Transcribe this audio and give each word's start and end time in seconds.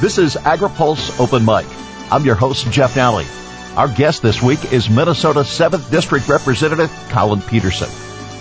This 0.00 0.16
is 0.16 0.34
AgriPulse 0.34 1.20
Open 1.20 1.44
Mic. 1.44 1.66
I'm 2.10 2.24
your 2.24 2.34
host, 2.34 2.70
Jeff 2.70 2.94
Nalley. 2.94 3.26
Our 3.76 3.86
guest 3.86 4.22
this 4.22 4.40
week 4.40 4.72
is 4.72 4.88
Minnesota 4.88 5.40
7th 5.40 5.90
District 5.90 6.26
Representative 6.26 6.90
Collin 7.10 7.42
Peterson. 7.42 7.90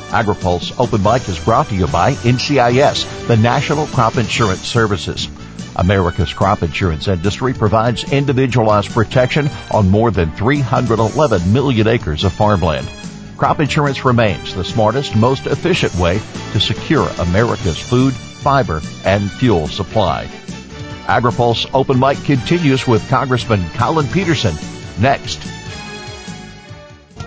AgriPulse 0.07 0.79
Open 0.79 1.03
Mic 1.03 1.27
is 1.27 1.37
brought 1.43 1.67
to 1.67 1.75
you 1.75 1.87
by 1.87 2.13
NCIS, 2.13 3.27
the 3.27 3.35
National 3.35 3.87
Crop 3.87 4.15
Insurance 4.15 4.61
Services. 4.61 5.27
America's 5.75 6.33
crop 6.33 6.63
insurance 6.63 7.09
industry 7.09 7.53
provides 7.53 8.09
individualized 8.13 8.91
protection 8.91 9.49
on 9.71 9.89
more 9.89 10.11
than 10.11 10.31
311 10.31 11.51
million 11.51 11.87
acres 11.87 12.23
of 12.23 12.31
farmland. 12.31 12.89
Crop 13.35 13.59
insurance 13.59 14.05
remains 14.05 14.55
the 14.55 14.63
smartest, 14.63 15.13
most 15.13 15.45
efficient 15.45 15.93
way 15.95 16.21
to 16.53 16.59
secure 16.61 17.09
America's 17.19 17.77
food, 17.77 18.13
fiber, 18.13 18.79
and 19.03 19.29
fuel 19.29 19.67
supply. 19.67 20.29
AgriPulse 21.09 21.69
Open 21.73 21.99
Mic 21.99 22.23
continues 22.23 22.87
with 22.87 23.07
Congressman 23.09 23.67
Collin 23.71 24.07
Peterson 24.07 24.55
next. 24.99 25.58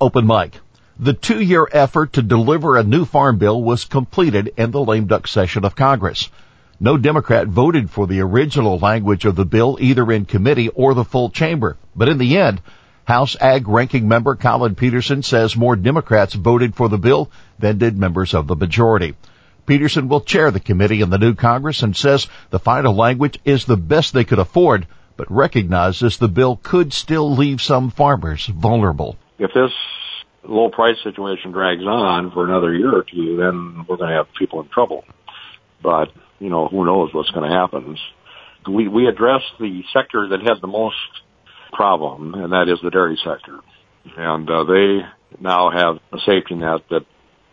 Open 0.00 0.26
Mic. 0.26 0.60
The 0.98 1.14
two-year 1.14 1.66
effort 1.72 2.12
to 2.12 2.22
deliver 2.22 2.76
a 2.76 2.82
new 2.82 3.06
farm 3.06 3.38
bill 3.38 3.62
was 3.62 3.86
completed 3.86 4.52
in 4.58 4.70
the 4.70 4.84
lame 4.84 5.06
duck 5.06 5.26
session 5.26 5.64
of 5.64 5.74
Congress. 5.74 6.28
No 6.78 6.98
Democrat 6.98 7.48
voted 7.48 7.88
for 7.88 8.06
the 8.06 8.20
original 8.20 8.78
language 8.78 9.24
of 9.24 9.34
the 9.34 9.46
bill 9.46 9.78
either 9.80 10.12
in 10.12 10.26
committee 10.26 10.68
or 10.68 10.92
the 10.92 11.06
full 11.06 11.30
chamber. 11.30 11.78
But 11.96 12.10
in 12.10 12.18
the 12.18 12.36
end, 12.36 12.60
House 13.04 13.34
Ag 13.40 13.66
Ranking 13.66 14.06
Member 14.06 14.34
Collin 14.34 14.74
Peterson 14.74 15.22
says 15.22 15.56
more 15.56 15.74
Democrats 15.74 16.34
voted 16.34 16.74
for 16.74 16.90
the 16.90 16.98
bill 16.98 17.30
than 17.58 17.78
did 17.78 17.96
members 17.96 18.34
of 18.34 18.46
the 18.46 18.56
majority. 18.56 19.14
Peterson 19.64 20.06
will 20.06 20.20
chair 20.20 20.50
the 20.50 20.60
committee 20.60 21.00
in 21.00 21.08
the 21.08 21.16
new 21.16 21.34
Congress 21.34 21.82
and 21.82 21.96
says 21.96 22.26
the 22.50 22.58
final 22.58 22.94
language 22.94 23.38
is 23.46 23.64
the 23.64 23.78
best 23.78 24.12
they 24.12 24.24
could 24.24 24.38
afford, 24.38 24.86
but 25.16 25.32
recognizes 25.32 26.18
the 26.18 26.28
bill 26.28 26.60
could 26.62 26.92
still 26.92 27.34
leave 27.34 27.62
some 27.62 27.88
farmers 27.88 28.44
vulnerable. 28.46 29.16
If 29.42 29.52
this 29.52 29.72
low 30.44 30.70
price 30.70 30.96
situation 31.02 31.50
drags 31.50 31.82
on 31.82 32.30
for 32.30 32.44
another 32.44 32.72
year 32.72 32.94
or 32.94 33.02
two, 33.02 33.36
then 33.36 33.84
we're 33.88 33.96
going 33.96 34.10
to 34.10 34.16
have 34.16 34.26
people 34.38 34.60
in 34.60 34.68
trouble. 34.68 35.04
But, 35.82 36.12
you 36.38 36.48
know, 36.48 36.68
who 36.68 36.84
knows 36.84 37.12
what's 37.12 37.30
going 37.30 37.50
to 37.50 37.56
happen. 37.56 37.98
We, 38.70 38.86
we 38.86 39.08
addressed 39.08 39.52
the 39.58 39.82
sector 39.92 40.28
that 40.28 40.42
had 40.42 40.60
the 40.60 40.68
most 40.68 40.94
problem, 41.72 42.34
and 42.34 42.52
that 42.52 42.68
is 42.68 42.78
the 42.84 42.90
dairy 42.90 43.18
sector. 43.24 43.58
And 44.16 44.48
uh, 44.48 44.62
they 44.62 45.00
now 45.40 45.70
have 45.70 45.96
a 46.12 46.18
safety 46.24 46.54
net 46.54 46.82
that 46.90 47.04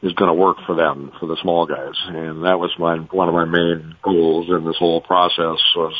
is 0.03 0.13
going 0.13 0.29
to 0.29 0.33
work 0.33 0.57
for 0.67 0.75
them, 0.75 1.11
for 1.19 1.25
the 1.25 1.37
small 1.41 1.65
guys. 1.65 1.95
And 2.05 2.45
that 2.45 2.59
was 2.59 2.71
my, 2.77 2.97
one 2.97 3.29
of 3.29 3.33
my 3.33 3.45
main 3.45 3.95
goals 4.03 4.47
in 4.49 4.63
this 4.63 4.77
whole 4.77 5.01
process 5.01 5.57
was, 5.75 5.95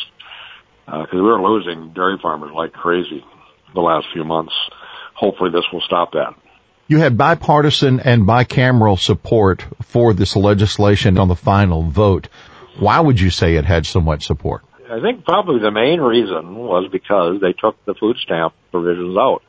because 0.86 1.08
uh, 1.12 1.16
we 1.16 1.22
were 1.22 1.42
losing 1.42 1.92
dairy 1.94 2.18
farmers 2.22 2.52
like 2.54 2.72
crazy 2.72 3.24
the 3.74 3.80
last 3.80 4.06
few 4.12 4.24
months. 4.24 4.54
Hopefully 5.20 5.50
this 5.50 5.66
will 5.70 5.82
stop 5.82 6.12
that. 6.12 6.34
You 6.88 6.98
had 6.98 7.18
bipartisan 7.18 8.00
and 8.00 8.26
bicameral 8.26 8.98
support 8.98 9.64
for 9.82 10.14
this 10.14 10.34
legislation 10.34 11.18
on 11.18 11.28
the 11.28 11.36
final 11.36 11.82
vote. 11.82 12.28
Why 12.78 12.98
would 12.98 13.20
you 13.20 13.28
say 13.28 13.56
it 13.56 13.66
had 13.66 13.84
so 13.84 14.00
much 14.00 14.26
support? 14.26 14.62
I 14.90 14.98
think 15.00 15.26
probably 15.26 15.60
the 15.60 15.70
main 15.70 16.00
reason 16.00 16.56
was 16.56 16.88
because 16.90 17.38
they 17.40 17.52
took 17.52 17.76
the 17.84 17.94
food 17.94 18.16
stamp 18.22 18.54
provisions 18.72 19.16
out. 19.16 19.42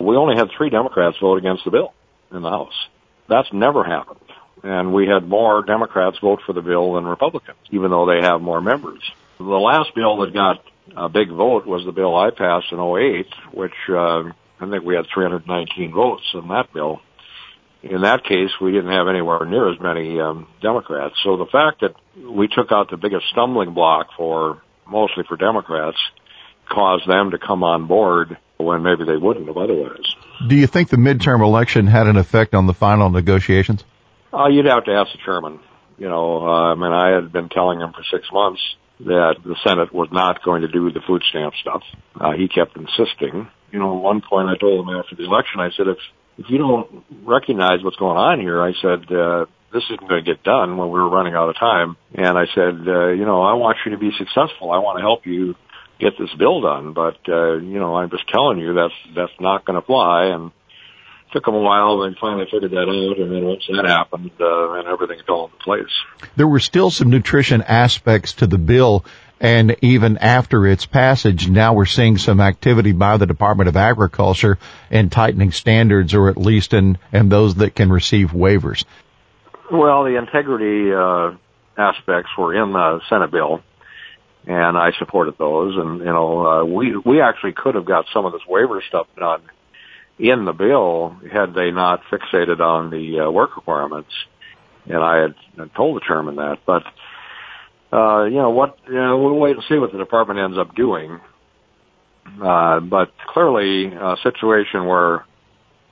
We 0.00 0.16
only 0.16 0.36
had 0.36 0.48
three 0.56 0.70
Democrats 0.70 1.18
vote 1.20 1.36
against 1.36 1.64
the 1.66 1.72
bill 1.72 1.92
in 2.32 2.40
the 2.40 2.50
House. 2.50 2.88
That's 3.28 3.52
never 3.52 3.84
happened. 3.84 4.20
And 4.64 4.94
we 4.94 5.06
had 5.06 5.28
more 5.28 5.62
Democrats 5.62 6.18
vote 6.20 6.40
for 6.46 6.54
the 6.54 6.62
bill 6.62 6.94
than 6.94 7.04
Republicans, 7.04 7.58
even 7.70 7.90
though 7.90 8.06
they 8.06 8.26
have 8.26 8.40
more 8.40 8.62
members. 8.62 9.02
The 9.36 9.44
last 9.44 9.94
bill 9.94 10.16
that 10.18 10.32
got 10.32 10.64
a 10.96 11.08
big 11.10 11.28
vote 11.28 11.66
was 11.66 11.84
the 11.84 11.92
bill 11.92 12.16
I 12.16 12.30
passed 12.30 12.72
in 12.72 12.80
08, 12.80 13.26
which 13.52 13.74
uh, 13.88 14.32
I 14.60 14.68
think 14.68 14.84
we 14.84 14.94
had 14.94 15.06
319 15.12 15.92
votes 15.92 16.24
in 16.34 16.48
that 16.48 16.72
bill. 16.72 17.00
In 17.82 18.02
that 18.02 18.24
case, 18.24 18.50
we 18.60 18.72
didn't 18.72 18.90
have 18.90 19.06
anywhere 19.06 19.44
near 19.44 19.72
as 19.72 19.78
many 19.80 20.18
um, 20.20 20.48
Democrats. 20.60 21.14
So 21.22 21.36
the 21.36 21.46
fact 21.46 21.82
that 21.82 21.94
we 22.16 22.48
took 22.48 22.72
out 22.72 22.90
the 22.90 22.96
biggest 22.96 23.26
stumbling 23.30 23.72
block 23.72 24.08
for 24.16 24.62
mostly 24.86 25.24
for 25.28 25.36
Democrats 25.36 25.98
caused 26.68 27.08
them 27.08 27.30
to 27.30 27.38
come 27.38 27.62
on 27.62 27.86
board 27.86 28.36
when 28.56 28.82
maybe 28.82 29.04
they 29.04 29.16
wouldn't 29.16 29.46
have 29.46 29.56
otherwise. 29.56 30.14
Do 30.48 30.56
you 30.56 30.66
think 30.66 30.88
the 30.88 30.96
midterm 30.96 31.42
election 31.42 31.86
had 31.86 32.06
an 32.06 32.16
effect 32.16 32.54
on 32.54 32.66
the 32.66 32.74
final 32.74 33.10
negotiations? 33.10 33.84
Uh, 34.32 34.48
you'd 34.48 34.66
have 34.66 34.84
to 34.84 34.92
ask 34.92 35.12
the 35.12 35.18
chairman. 35.24 35.60
You 35.96 36.08
know, 36.08 36.46
uh, 36.46 36.72
I 36.72 36.74
mean, 36.74 36.92
I 36.92 37.10
had 37.10 37.32
been 37.32 37.48
telling 37.48 37.80
him 37.80 37.92
for 37.92 38.02
six 38.10 38.26
months 38.32 38.60
that 39.00 39.36
the 39.44 39.56
Senate 39.66 39.92
was 39.92 40.08
not 40.12 40.42
going 40.42 40.62
to 40.62 40.68
do 40.68 40.90
the 40.90 41.00
food 41.06 41.22
stamp 41.30 41.54
stuff. 41.60 41.82
Uh, 42.20 42.32
he 42.32 42.48
kept 42.48 42.76
insisting. 42.76 43.48
You 43.70 43.78
know, 43.78 43.94
one 43.94 44.22
point 44.22 44.48
I 44.48 44.56
told 44.56 44.86
him 44.86 44.94
after 44.96 45.14
the 45.14 45.24
election, 45.24 45.60
I 45.60 45.70
said, 45.76 45.88
if, 45.88 45.98
if 46.38 46.46
you 46.48 46.58
don't 46.58 47.04
recognize 47.24 47.82
what's 47.82 47.96
going 47.96 48.16
on 48.16 48.40
here, 48.40 48.62
I 48.62 48.72
said, 48.80 49.12
uh, 49.12 49.46
this 49.72 49.84
isn't 49.84 50.08
going 50.08 50.24
to 50.24 50.34
get 50.34 50.42
done 50.42 50.76
when 50.76 50.88
we 50.88 50.98
were 50.98 51.10
running 51.10 51.34
out 51.34 51.50
of 51.50 51.56
time. 51.56 51.96
And 52.14 52.38
I 52.38 52.46
said, 52.54 52.88
uh, 52.88 53.08
you 53.08 53.26
know, 53.26 53.42
I 53.42 53.54
want 53.54 53.76
you 53.84 53.92
to 53.92 53.98
be 53.98 54.10
successful. 54.16 54.72
I 54.72 54.78
want 54.78 54.98
to 54.98 55.02
help 55.02 55.26
you 55.26 55.54
get 55.98 56.12
this 56.18 56.32
bill 56.38 56.60
done. 56.60 56.92
But 56.92 57.18
uh, 57.28 57.56
you 57.56 57.78
know, 57.78 57.96
I'm 57.96 58.10
just 58.10 58.28
telling 58.28 58.58
you 58.58 58.74
that's 58.74 58.94
that's 59.14 59.40
not 59.40 59.64
going 59.64 59.80
to 59.80 59.86
fly. 59.86 60.26
And 60.26 60.46
it 60.46 61.32
took 61.32 61.44
them 61.44 61.54
a 61.54 61.60
while, 61.60 62.02
and 62.02 62.16
finally 62.18 62.46
figured 62.50 62.70
that 62.70 62.88
out. 62.88 63.18
And 63.18 63.32
then 63.32 63.44
once 63.44 63.68
that 63.68 63.84
happened, 63.86 64.30
uh, 64.40 64.72
and 64.72 64.88
everything 64.88 65.20
fell 65.26 65.46
into 65.46 65.56
place. 65.58 66.30
There 66.36 66.48
were 66.48 66.60
still 66.60 66.90
some 66.90 67.10
nutrition 67.10 67.62
aspects 67.62 68.34
to 68.34 68.46
the 68.46 68.58
bill. 68.58 69.04
And 69.40 69.76
even 69.82 70.18
after 70.18 70.66
its 70.66 70.84
passage, 70.84 71.48
now 71.48 71.74
we're 71.74 71.86
seeing 71.86 72.18
some 72.18 72.40
activity 72.40 72.92
by 72.92 73.18
the 73.18 73.26
Department 73.26 73.68
of 73.68 73.76
Agriculture 73.76 74.58
in 74.90 75.10
tightening 75.10 75.52
standards, 75.52 76.12
or 76.14 76.28
at 76.28 76.36
least 76.36 76.74
in, 76.74 76.98
in 77.12 77.28
those 77.28 77.56
that 77.56 77.74
can 77.74 77.90
receive 77.90 78.30
waivers. 78.30 78.84
Well, 79.70 80.04
the 80.04 80.16
integrity 80.16 80.92
uh, 80.92 81.36
aspects 81.76 82.30
were 82.36 82.54
in 82.54 82.72
the 82.72 83.00
Senate 83.08 83.30
bill, 83.30 83.62
and 84.46 84.76
I 84.76 84.90
supported 84.98 85.38
those. 85.38 85.76
And 85.76 86.00
you 86.00 86.06
know, 86.06 86.46
uh, 86.46 86.64
we 86.64 86.96
we 86.96 87.20
actually 87.20 87.52
could 87.52 87.74
have 87.74 87.84
got 87.84 88.06
some 88.12 88.24
of 88.24 88.32
this 88.32 88.46
waiver 88.48 88.82
stuff 88.88 89.06
done 89.16 89.42
in 90.18 90.44
the 90.44 90.52
bill 90.52 91.16
had 91.30 91.54
they 91.54 91.70
not 91.70 92.02
fixated 92.10 92.60
on 92.60 92.90
the 92.90 93.20
uh, 93.20 93.30
work 93.30 93.56
requirements. 93.56 94.10
And 94.86 94.98
I 94.98 95.20
had 95.20 95.74
told 95.74 95.96
the 95.96 96.04
chairman 96.06 96.36
that, 96.36 96.58
but 96.66 96.82
uh, 97.92 98.24
you 98.24 98.36
know 98.36 98.50
what? 98.50 98.78
You 98.86 98.94
know, 98.94 99.18
we'll 99.18 99.34
wait 99.34 99.56
and 99.56 99.64
see 99.68 99.78
what 99.78 99.92
the 99.92 99.98
department 99.98 100.38
ends 100.40 100.58
up 100.58 100.74
doing. 100.74 101.20
Uh, 102.42 102.80
but 102.80 103.12
clearly, 103.32 103.86
a 103.86 104.16
situation 104.22 104.86
where 104.86 105.24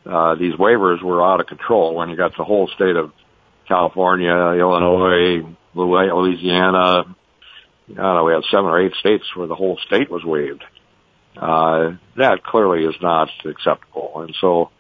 uh, 0.05 0.35
these 0.35 0.55
waivers 0.55 1.03
were 1.03 1.25
out 1.25 1.41
of 1.41 1.47
control 1.47 1.95
when 1.95 2.11
you 2.11 2.17
got 2.17 2.37
the 2.37 2.45
whole 2.45 2.69
state 2.75 2.97
of 2.97 3.13
California, 3.67 4.31
Illinois, 4.31 5.43
Louisiana, 5.75 7.05
I 7.91 7.95
don't 7.95 7.97
know, 7.97 8.25
we 8.25 8.33
had 8.33 8.43
seven 8.51 8.67
or 8.67 8.81
eight 8.85 8.95
states 9.01 9.25
where 9.35 9.47
the 9.47 9.55
whole 9.55 9.79
state 9.87 10.11
was 10.11 10.25
waived. 10.25 10.65
Uh, 11.37 11.97
that 12.17 12.43
clearly 12.45 12.85
is 12.85 12.95
not 13.01 13.29
acceptable. 13.45 14.23
And 14.23 14.35
so 14.41 14.71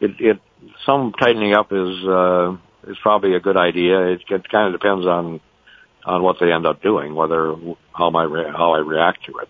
it, 0.00 0.12
it, 0.18 0.40
some 0.86 1.12
tightening 1.18 1.54
up 1.54 1.72
is, 1.72 2.04
uh, 2.06 2.56
is 2.88 2.96
probably 3.02 3.34
a 3.34 3.40
good 3.40 3.56
idea. 3.56 4.12
It, 4.12 4.22
it 4.28 4.48
kind 4.48 4.72
of 4.74 4.80
depends 4.80 5.06
on, 5.06 5.40
on 6.04 6.22
what 6.22 6.36
they 6.40 6.52
end 6.52 6.66
up 6.66 6.82
doing, 6.82 7.14
whether, 7.14 7.54
how 7.92 8.10
my, 8.10 8.24
how 8.56 8.72
I 8.74 8.78
react 8.78 9.24
to 9.26 9.38
it. 9.38 9.48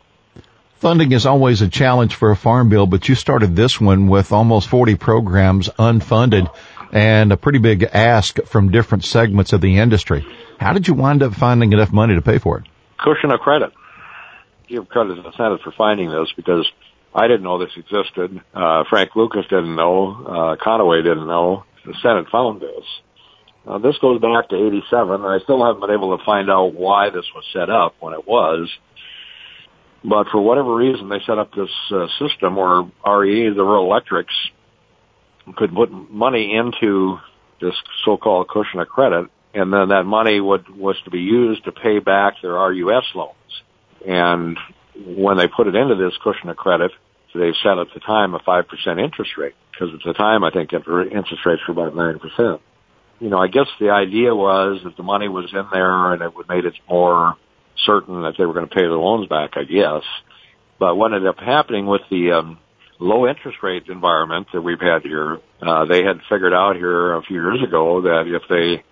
Funding 0.76 1.12
is 1.12 1.26
always 1.26 1.60
a 1.60 1.68
challenge 1.68 2.14
for 2.14 2.30
a 2.30 2.36
farm 2.36 2.70
bill, 2.70 2.86
but 2.86 3.08
you 3.08 3.14
started 3.14 3.54
this 3.54 3.80
one 3.80 4.08
with 4.08 4.32
almost 4.32 4.68
40 4.68 4.96
programs 4.96 5.68
unfunded 5.68 6.50
and 6.92 7.32
a 7.32 7.36
pretty 7.36 7.58
big 7.58 7.82
ask 7.84 8.42
from 8.44 8.70
different 8.70 9.04
segments 9.04 9.52
of 9.52 9.60
the 9.60 9.78
industry. 9.78 10.26
How 10.58 10.72
did 10.72 10.88
you 10.88 10.94
wind 10.94 11.22
up 11.22 11.34
finding 11.34 11.72
enough 11.72 11.92
money 11.92 12.14
to 12.14 12.22
pay 12.22 12.38
for 12.38 12.58
it? 12.58 12.64
cushion 13.02 13.32
of 13.32 13.40
credit. 13.40 13.72
Give 14.68 14.88
credit 14.88 15.16
to 15.16 15.22
the 15.22 15.32
Senate 15.32 15.60
for 15.62 15.72
finding 15.76 16.10
this 16.10 16.32
because 16.36 16.70
I 17.14 17.26
didn't 17.26 17.42
know 17.42 17.58
this 17.58 17.76
existed. 17.76 18.40
Uh, 18.54 18.84
Frank 18.88 19.16
Lucas 19.16 19.44
didn't 19.48 19.74
know. 19.74 20.12
Uh, 20.12 20.56
Conaway 20.56 21.02
didn't 21.02 21.26
know. 21.26 21.64
The 21.84 21.94
Senate 22.02 22.28
found 22.30 22.60
this. 22.60 22.84
Uh, 23.66 23.78
this 23.78 23.96
goes 23.98 24.20
back 24.20 24.48
to 24.48 24.56
87, 24.56 25.14
and 25.14 25.26
I 25.26 25.38
still 25.44 25.64
haven't 25.64 25.80
been 25.80 25.90
able 25.90 26.16
to 26.16 26.24
find 26.24 26.50
out 26.50 26.74
why 26.74 27.10
this 27.10 27.26
was 27.34 27.44
set 27.52 27.68
up 27.68 27.94
when 28.00 28.14
it 28.14 28.26
was. 28.26 28.70
But 30.02 30.28
for 30.28 30.40
whatever 30.40 30.74
reason, 30.74 31.08
they 31.10 31.20
set 31.26 31.38
up 31.38 31.52
this 31.52 31.70
uh, 31.90 32.06
system 32.18 32.56
where 32.56 32.82
RE, 33.06 33.50
the 33.54 33.62
rural 33.62 33.84
electrics, 33.84 34.34
could 35.56 35.74
put 35.74 35.90
money 35.90 36.54
into 36.56 37.18
this 37.60 37.74
so-called 38.04 38.48
cushion 38.48 38.80
of 38.80 38.88
credit, 38.88 39.28
and 39.52 39.72
then 39.72 39.88
that 39.88 40.04
money 40.04 40.40
would 40.40 40.68
was 40.70 40.96
to 41.04 41.10
be 41.10 41.20
used 41.20 41.64
to 41.64 41.72
pay 41.72 41.98
back 41.98 42.34
their 42.40 42.52
RUS 42.52 43.04
loans. 43.14 43.34
And 44.06 44.58
when 44.96 45.36
they 45.36 45.48
put 45.48 45.66
it 45.66 45.74
into 45.74 45.96
this 45.96 46.16
cushion 46.22 46.48
of 46.48 46.56
credit, 46.56 46.92
they 47.34 47.52
set 47.62 47.78
at 47.78 47.88
the 47.92 48.00
time 48.00 48.34
a 48.34 48.38
five 48.38 48.68
percent 48.68 48.98
interest 48.98 49.32
rate 49.36 49.54
because 49.70 49.94
at 49.94 50.00
the 50.04 50.14
time 50.14 50.44
I 50.44 50.50
think 50.50 50.72
interest 50.72 51.44
rates 51.44 51.62
were 51.68 51.72
about 51.72 51.94
nine 51.94 52.18
percent. 52.18 52.62
You 53.20 53.28
know, 53.28 53.38
I 53.38 53.48
guess 53.48 53.66
the 53.78 53.90
idea 53.90 54.34
was 54.34 54.80
that 54.84 54.96
the 54.96 55.02
money 55.02 55.28
was 55.28 55.50
in 55.52 55.66
there 55.72 56.12
and 56.14 56.22
it 56.22 56.34
would 56.34 56.48
made 56.48 56.64
it 56.64 56.74
more 56.88 57.36
certain 57.84 58.22
that 58.22 58.34
they 58.38 58.44
were 58.44 58.54
going 58.54 58.68
to 58.68 58.74
pay 58.74 58.82
the 58.82 58.94
loans 58.94 59.28
back. 59.28 59.50
I 59.54 59.64
guess, 59.64 60.02
but 60.78 60.96
what 60.96 61.12
ended 61.12 61.28
up 61.28 61.38
happening 61.38 61.86
with 61.86 62.00
the 62.10 62.32
um, 62.32 62.58
low 62.98 63.28
interest 63.28 63.58
rate 63.62 63.84
environment 63.88 64.48
that 64.52 64.62
we've 64.62 64.80
had 64.80 65.02
here, 65.02 65.38
uh, 65.60 65.84
they 65.84 66.02
had 66.02 66.20
figured 66.30 66.54
out 66.54 66.76
here 66.76 67.14
a 67.14 67.22
few 67.22 67.36
years 67.36 67.62
ago 67.62 68.02
that 68.02 68.24
if 68.26 68.42
they 68.48 68.82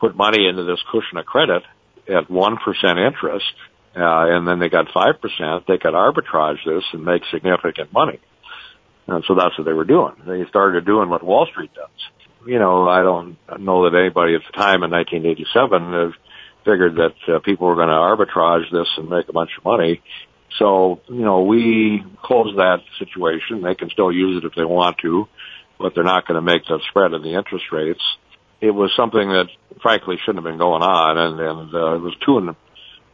put 0.00 0.16
money 0.16 0.46
into 0.46 0.64
this 0.64 0.80
cushion 0.90 1.18
of 1.18 1.26
credit 1.26 1.62
at 2.08 2.28
1% 2.28 3.06
interest, 3.06 3.46
uh, 3.96 4.26
and 4.28 4.46
then 4.46 4.58
they 4.58 4.68
got 4.68 4.88
5%, 4.88 5.66
they 5.66 5.78
could 5.78 5.94
arbitrage 5.94 6.64
this 6.64 6.84
and 6.92 7.04
make 7.04 7.22
significant 7.30 7.92
money. 7.92 8.20
And 9.06 9.22
so 9.28 9.34
that's 9.34 9.56
what 9.58 9.64
they 9.64 9.72
were 9.72 9.84
doing. 9.84 10.14
They 10.26 10.44
started 10.48 10.84
doing 10.84 11.08
what 11.08 11.22
Wall 11.22 11.46
Street 11.50 11.70
does. 11.74 12.23
You 12.46 12.58
know, 12.58 12.88
I 12.88 13.02
don't 13.02 13.36
know 13.58 13.88
that 13.88 13.98
anybody 13.98 14.34
at 14.34 14.42
the 14.46 14.52
time 14.52 14.82
in 14.82 14.90
1987 14.90 16.14
figured 16.64 16.96
that 16.96 17.34
uh, 17.34 17.38
people 17.40 17.66
were 17.66 17.76
going 17.76 17.88
to 17.88 17.94
arbitrage 17.94 18.70
this 18.70 18.88
and 18.96 19.08
make 19.08 19.28
a 19.28 19.32
bunch 19.32 19.50
of 19.58 19.64
money. 19.64 20.02
So, 20.58 21.00
you 21.08 21.24
know, 21.24 21.42
we 21.42 22.04
closed 22.22 22.58
that 22.58 22.80
situation. 22.98 23.62
They 23.62 23.74
can 23.74 23.90
still 23.90 24.12
use 24.12 24.42
it 24.42 24.46
if 24.46 24.54
they 24.54 24.64
want 24.64 24.98
to, 25.02 25.28
but 25.78 25.94
they're 25.94 26.04
not 26.04 26.26
going 26.26 26.36
to 26.36 26.42
make 26.42 26.64
the 26.66 26.80
spread 26.88 27.12
in 27.12 27.22
the 27.22 27.34
interest 27.34 27.66
rates. 27.72 28.02
It 28.60 28.70
was 28.70 28.90
something 28.96 29.28
that 29.28 29.48
frankly 29.82 30.16
shouldn't 30.24 30.44
have 30.44 30.50
been 30.50 30.58
going 30.58 30.82
on 30.82 31.18
and, 31.18 31.40
and, 31.40 31.74
uh, 31.74 31.94
it 31.96 32.00
was 32.00 32.16
two 32.24 32.38
and, 32.38 32.50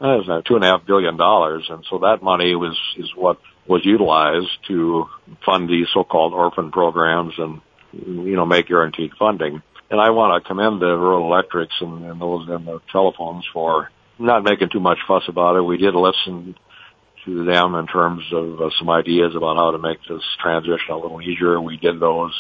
uh, 0.01 0.43
two 0.47 0.55
and 0.55 0.65
a 0.65 0.69
half 0.69 0.87
billion 0.87 1.17
dollars. 1.17 1.67
And 1.69 1.85
so 1.89 1.99
that 1.99 2.23
money 2.23 2.55
was, 2.55 2.79
is 2.97 3.11
what 3.17 3.39
was 3.67 3.83
utilized 3.85 4.51
to 4.69 5.07
fund 5.45 5.69
these 5.69 5.87
so-called 5.95 6.35
orphan 6.35 6.71
programs 6.71 7.35
and, 7.39 7.61
you 7.93 8.37
know, 8.37 8.47
make 8.47 8.69
guaranteed 8.69 9.13
funding. 9.19 9.63
And 9.91 10.01
I 10.01 10.11
want 10.11 10.43
to 10.43 10.47
commend 10.47 10.81
the 10.81 10.97
rural 10.97 11.27
electrics 11.27 11.75
and, 11.81 12.05
and 12.05 12.21
those 12.21 12.49
in 12.49 12.65
the 12.65 12.81
telephones 12.93 13.45
for 13.53 13.91
not 14.19 14.45
making 14.45 14.69
too 14.71 14.81
much 14.81 14.99
fuss 15.09 15.25
about 15.29 15.57
it. 15.57 15.63
We 15.63 15.79
did 15.79 15.95
listen 15.95 16.55
to 17.25 17.45
them 17.45 17.75
in 17.75 17.87
terms 17.87 18.23
of 18.33 18.61
uh, 18.61 18.71
some 18.79 18.89
ideas 18.91 19.35
about 19.35 19.57
how 19.57 19.73
to 19.73 19.79
make 19.79 19.99
this 20.09 20.23
transition 20.41 20.91
a 20.91 20.97
little 20.97 21.21
easier. 21.21 21.61
We 21.61 21.77
did 21.77 21.99
those, 21.99 22.33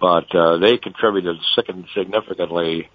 but 0.00 0.34
uh, 0.34 0.58
they 0.58 0.76
contributed 0.76 1.36
significantly 1.94 2.90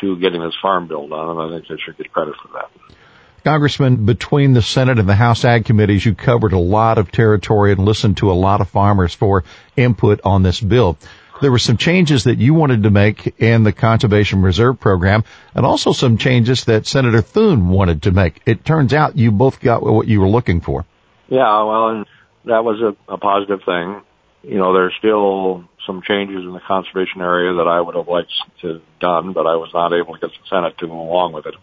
to 0.00 0.18
getting 0.18 0.42
this 0.42 0.56
farm 0.60 0.88
bill 0.88 1.08
done, 1.08 1.30
and 1.30 1.40
I 1.40 1.56
think 1.56 1.68
they 1.68 1.82
should 1.82 1.96
get 1.96 2.12
credit 2.12 2.34
for 2.42 2.48
that. 2.54 2.96
Congressman, 3.44 4.06
between 4.06 4.54
the 4.54 4.62
Senate 4.62 4.98
and 4.98 5.08
the 5.08 5.14
House 5.14 5.44
Ag 5.44 5.66
Committees, 5.66 6.04
you 6.04 6.14
covered 6.14 6.52
a 6.52 6.58
lot 6.58 6.98
of 6.98 7.12
territory 7.12 7.72
and 7.72 7.84
listened 7.84 8.16
to 8.16 8.30
a 8.30 8.34
lot 8.34 8.60
of 8.60 8.68
farmers 8.68 9.14
for 9.14 9.44
input 9.76 10.20
on 10.24 10.42
this 10.42 10.60
bill 10.60 10.96
there 11.40 11.50
were 11.50 11.58
some 11.58 11.76
changes 11.76 12.24
that 12.24 12.38
you 12.38 12.54
wanted 12.54 12.84
to 12.84 12.90
make 12.90 13.38
in 13.40 13.64
the 13.64 13.72
Conservation 13.72 14.42
Reserve 14.42 14.78
Program 14.78 15.24
and 15.54 15.66
also 15.66 15.92
some 15.92 16.16
changes 16.16 16.64
that 16.64 16.86
Senator 16.86 17.20
Thune 17.20 17.68
wanted 17.68 18.02
to 18.02 18.12
make. 18.12 18.40
It 18.46 18.64
turns 18.64 18.92
out 18.92 19.16
you 19.16 19.30
both 19.30 19.60
got 19.60 19.82
what 19.82 20.06
you 20.06 20.20
were 20.20 20.28
looking 20.28 20.60
for. 20.60 20.84
Yeah, 21.28 21.62
well, 21.64 21.88
and 21.88 22.06
that 22.44 22.64
was 22.64 22.80
a, 22.80 23.12
a 23.12 23.18
positive 23.18 23.60
thing. 23.64 24.00
You 24.42 24.58
know, 24.58 24.74
there's 24.74 24.94
still 24.98 25.64
some 25.86 26.02
changes 26.02 26.44
in 26.44 26.52
the 26.52 26.60
conservation 26.60 27.20
area 27.20 27.54
that 27.54 27.68
I 27.68 27.80
would 27.80 27.94
have 27.94 28.08
liked 28.08 28.32
to 28.60 28.68
have 28.74 28.82
done, 29.00 29.32
but 29.32 29.46
I 29.46 29.56
was 29.56 29.70
not 29.74 29.92
able 29.92 30.14
to 30.14 30.20
get 30.20 30.30
the 30.30 30.48
Senate 30.48 30.78
to 30.78 30.86
move 30.86 30.96
along 30.96 31.32
with 31.32 31.46
it. 31.46 31.54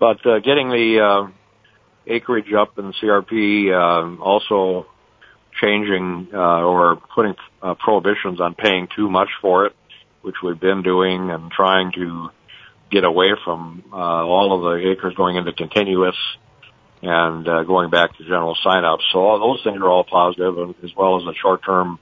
But 0.00 0.26
uh, 0.26 0.38
getting 0.38 0.70
the 0.70 1.00
uh, 1.00 1.30
acreage 2.06 2.52
up 2.58 2.78
in 2.78 2.92
CRP, 2.94 3.70
uh, 3.70 4.22
also 4.22 4.86
changing 5.62 6.28
uh, 6.32 6.62
or 6.64 6.96
putting 7.14 7.34
uh, 7.62 7.74
prohibitions 7.74 8.40
on 8.40 8.54
paying 8.54 8.88
too 8.96 9.10
much 9.10 9.28
for 9.42 9.66
it, 9.66 9.76
which 10.22 10.36
we've 10.42 10.58
been 10.58 10.82
doing, 10.82 11.30
and 11.30 11.50
trying 11.52 11.92
to 11.92 12.30
get 12.90 13.04
away 13.04 13.32
from 13.44 13.84
uh, 13.92 13.96
all 13.96 14.56
of 14.56 14.62
the 14.62 14.90
acres 14.90 15.14
going 15.14 15.36
into 15.36 15.52
continuous 15.52 16.16
and 17.02 17.46
uh, 17.46 17.62
going 17.64 17.90
back 17.90 18.16
to 18.16 18.24
general 18.24 18.56
sign-ups. 18.62 19.04
So 19.12 19.20
all 19.20 19.38
those 19.38 19.62
things 19.64 19.80
are 19.82 19.88
all 19.88 20.04
positive, 20.04 20.74
as 20.82 20.90
well 20.96 21.18
as 21.18 21.24
the 21.24 21.34
short-term 21.40 21.98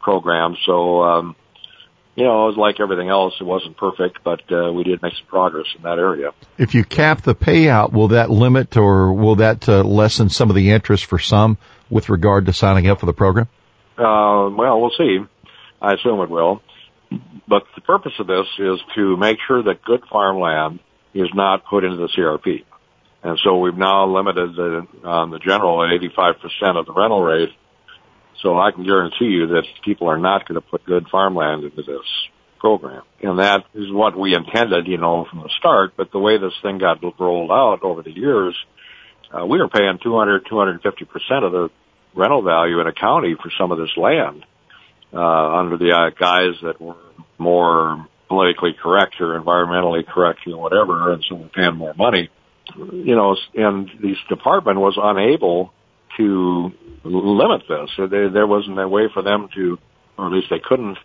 program. 0.00 0.56
So 0.64 1.02
um, 1.02 1.36
you 2.16 2.24
know, 2.24 2.44
it 2.44 2.48
was 2.48 2.56
like 2.56 2.80
everything 2.80 3.10
else. 3.10 3.34
It 3.38 3.44
wasn't 3.44 3.76
perfect, 3.76 4.24
but 4.24 4.40
uh, 4.50 4.72
we 4.72 4.84
did 4.84 5.02
make 5.02 5.12
some 5.14 5.26
progress 5.26 5.66
in 5.76 5.82
that 5.82 5.98
area. 5.98 6.32
If 6.56 6.74
you 6.74 6.82
cap 6.82 7.22
the 7.22 7.34
payout, 7.34 7.92
will 7.92 8.08
that 8.08 8.30
limit 8.30 8.76
or 8.78 9.12
will 9.12 9.36
that 9.36 9.68
uh, 9.68 9.82
lessen 9.84 10.30
some 10.30 10.48
of 10.48 10.56
the 10.56 10.70
interest 10.70 11.04
for 11.04 11.18
some 11.18 11.58
with 11.90 12.08
regard 12.08 12.46
to 12.46 12.54
signing 12.54 12.88
up 12.88 13.00
for 13.00 13.06
the 13.06 13.12
program? 13.12 13.48
Uh, 13.98 14.48
well, 14.50 14.80
we'll 14.80 14.94
see. 14.96 15.18
I 15.80 15.92
assume 15.92 16.20
it 16.20 16.30
will. 16.30 16.62
But 17.46 17.64
the 17.74 17.82
purpose 17.82 18.12
of 18.18 18.26
this 18.26 18.46
is 18.58 18.80
to 18.96 19.16
make 19.18 19.36
sure 19.46 19.62
that 19.62 19.84
good 19.84 20.02
farmland 20.10 20.80
is 21.12 21.28
not 21.34 21.66
put 21.66 21.84
into 21.84 21.98
the 21.98 22.08
CRP. 22.08 22.64
And 23.22 23.38
so 23.44 23.58
we've 23.58 23.76
now 23.76 24.06
limited 24.06 24.56
the, 24.56 25.08
um, 25.08 25.30
the 25.30 25.38
general 25.38 25.84
at 25.84 26.00
85% 26.00 26.78
of 26.78 26.86
the 26.86 26.92
rental 26.92 27.22
rate. 27.22 27.50
So 28.42 28.58
I 28.58 28.70
can 28.70 28.84
guarantee 28.84 29.26
you 29.26 29.46
that 29.48 29.64
people 29.84 30.08
are 30.08 30.18
not 30.18 30.46
going 30.46 30.60
to 30.60 30.66
put 30.66 30.84
good 30.84 31.06
farmland 31.10 31.64
into 31.64 31.82
this 31.82 32.06
program. 32.58 33.02
And 33.22 33.38
that 33.38 33.64
is 33.74 33.90
what 33.90 34.18
we 34.18 34.34
intended, 34.34 34.86
you 34.86 34.98
know, 34.98 35.26
from 35.30 35.40
the 35.40 35.50
start. 35.58 35.94
But 35.96 36.12
the 36.12 36.18
way 36.18 36.38
this 36.38 36.52
thing 36.62 36.78
got 36.78 37.02
rolled 37.18 37.50
out 37.50 37.82
over 37.82 38.02
the 38.02 38.10
years, 38.10 38.56
uh, 39.32 39.46
we 39.46 39.58
were 39.58 39.68
paying 39.68 39.98
200, 40.02 40.46
250% 40.46 41.44
of 41.44 41.52
the 41.52 41.68
rental 42.14 42.42
value 42.42 42.80
in 42.80 42.86
a 42.86 42.92
county 42.92 43.34
for 43.40 43.50
some 43.58 43.72
of 43.72 43.78
this 43.78 43.94
land, 43.96 44.44
uh, 45.12 45.58
under 45.58 45.76
the 45.76 45.92
uh, 45.92 46.10
guise 46.18 46.54
that 46.62 46.80
were 46.80 46.96
more 47.38 48.06
politically 48.28 48.72
correct 48.80 49.20
or 49.20 49.38
environmentally 49.38 50.06
correct 50.06 50.40
or 50.46 50.56
whatever, 50.56 51.12
and 51.12 51.24
so 51.28 51.36
we're 51.36 51.48
paying 51.48 51.76
more 51.76 51.94
money. 51.94 52.30
You 52.76 53.14
know, 53.14 53.36
and 53.54 53.88
the 54.00 54.14
department 54.28 54.80
was 54.80 54.98
unable 55.00 55.72
to 56.16 56.72
limit 57.04 57.62
this. 57.68 57.90
There, 58.10 58.30
there 58.30 58.46
wasn't 58.46 58.78
a 58.78 58.88
way 58.88 59.08
for 59.12 59.22
them 59.22 59.48
to, 59.54 59.78
or 60.18 60.26
at 60.26 60.32
least 60.32 60.48
they 60.50 60.60
couldn't, 60.60 60.98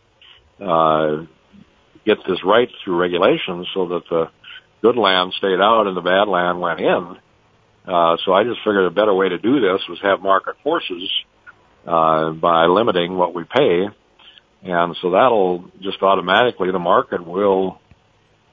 uh, 0.59 1.25
get 2.05 2.17
this 2.27 2.39
right 2.43 2.69
through 2.83 2.99
regulations 2.99 3.67
so 3.73 3.87
that 3.89 4.01
the 4.09 4.29
good 4.81 4.97
land 4.97 5.33
stayed 5.37 5.59
out 5.61 5.87
and 5.87 5.95
the 5.95 6.01
bad 6.01 6.27
land 6.27 6.59
went 6.59 6.79
in. 6.79 7.17
Uh, 7.85 8.17
so 8.25 8.33
I 8.33 8.43
just 8.43 8.59
figured 8.59 8.85
a 8.85 8.91
better 8.91 9.13
way 9.13 9.29
to 9.29 9.37
do 9.37 9.59
this 9.59 9.81
was 9.89 9.99
have 10.01 10.21
market 10.21 10.55
forces, 10.63 11.09
uh, 11.85 12.31
by 12.31 12.65
limiting 12.65 13.17
what 13.17 13.33
we 13.33 13.43
pay. 13.43 13.87
And 14.63 14.95
so 15.01 15.11
that'll 15.11 15.65
just 15.81 16.01
automatically, 16.01 16.71
the 16.71 16.79
market 16.79 17.25
will, 17.25 17.79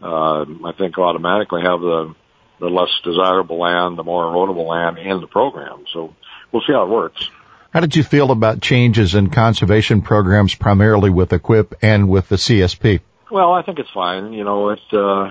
uh, 0.03 0.43
I 0.43 0.73
think 0.79 0.99
automatically 0.99 1.63
have 1.63 1.81
the, 1.81 2.15
the 2.61 2.67
less 2.67 2.89
desirable 3.05 3.59
land, 3.59 3.99
the 3.99 4.05
more 4.05 4.25
erodible 4.25 4.67
land 4.67 4.99
in 4.99 5.21
the 5.21 5.27
program. 5.27 5.85
So 5.93 6.15
we'll 6.53 6.63
see 6.63 6.73
how 6.73 6.85
it 6.85 6.89
works. 6.89 7.29
How 7.71 7.81
did 7.81 7.95
you 7.97 8.03
feel 8.03 8.31
about 8.31 8.63
changes 8.63 9.15
in 9.15 9.31
conservation 9.31 10.01
programs 10.03 10.55
primarily 10.55 11.11
with 11.11 11.31
EQIP 11.31 11.75
and 11.83 12.09
with 12.09 12.29
the 12.29 12.37
CSP? 12.37 13.01
Well, 13.31 13.53
I 13.53 13.63
think 13.63 13.79
it's 13.79 13.91
fine. 13.93 14.33
You 14.33 14.45
know, 14.45 14.71
it, 14.71 14.81
uh, 14.93 15.31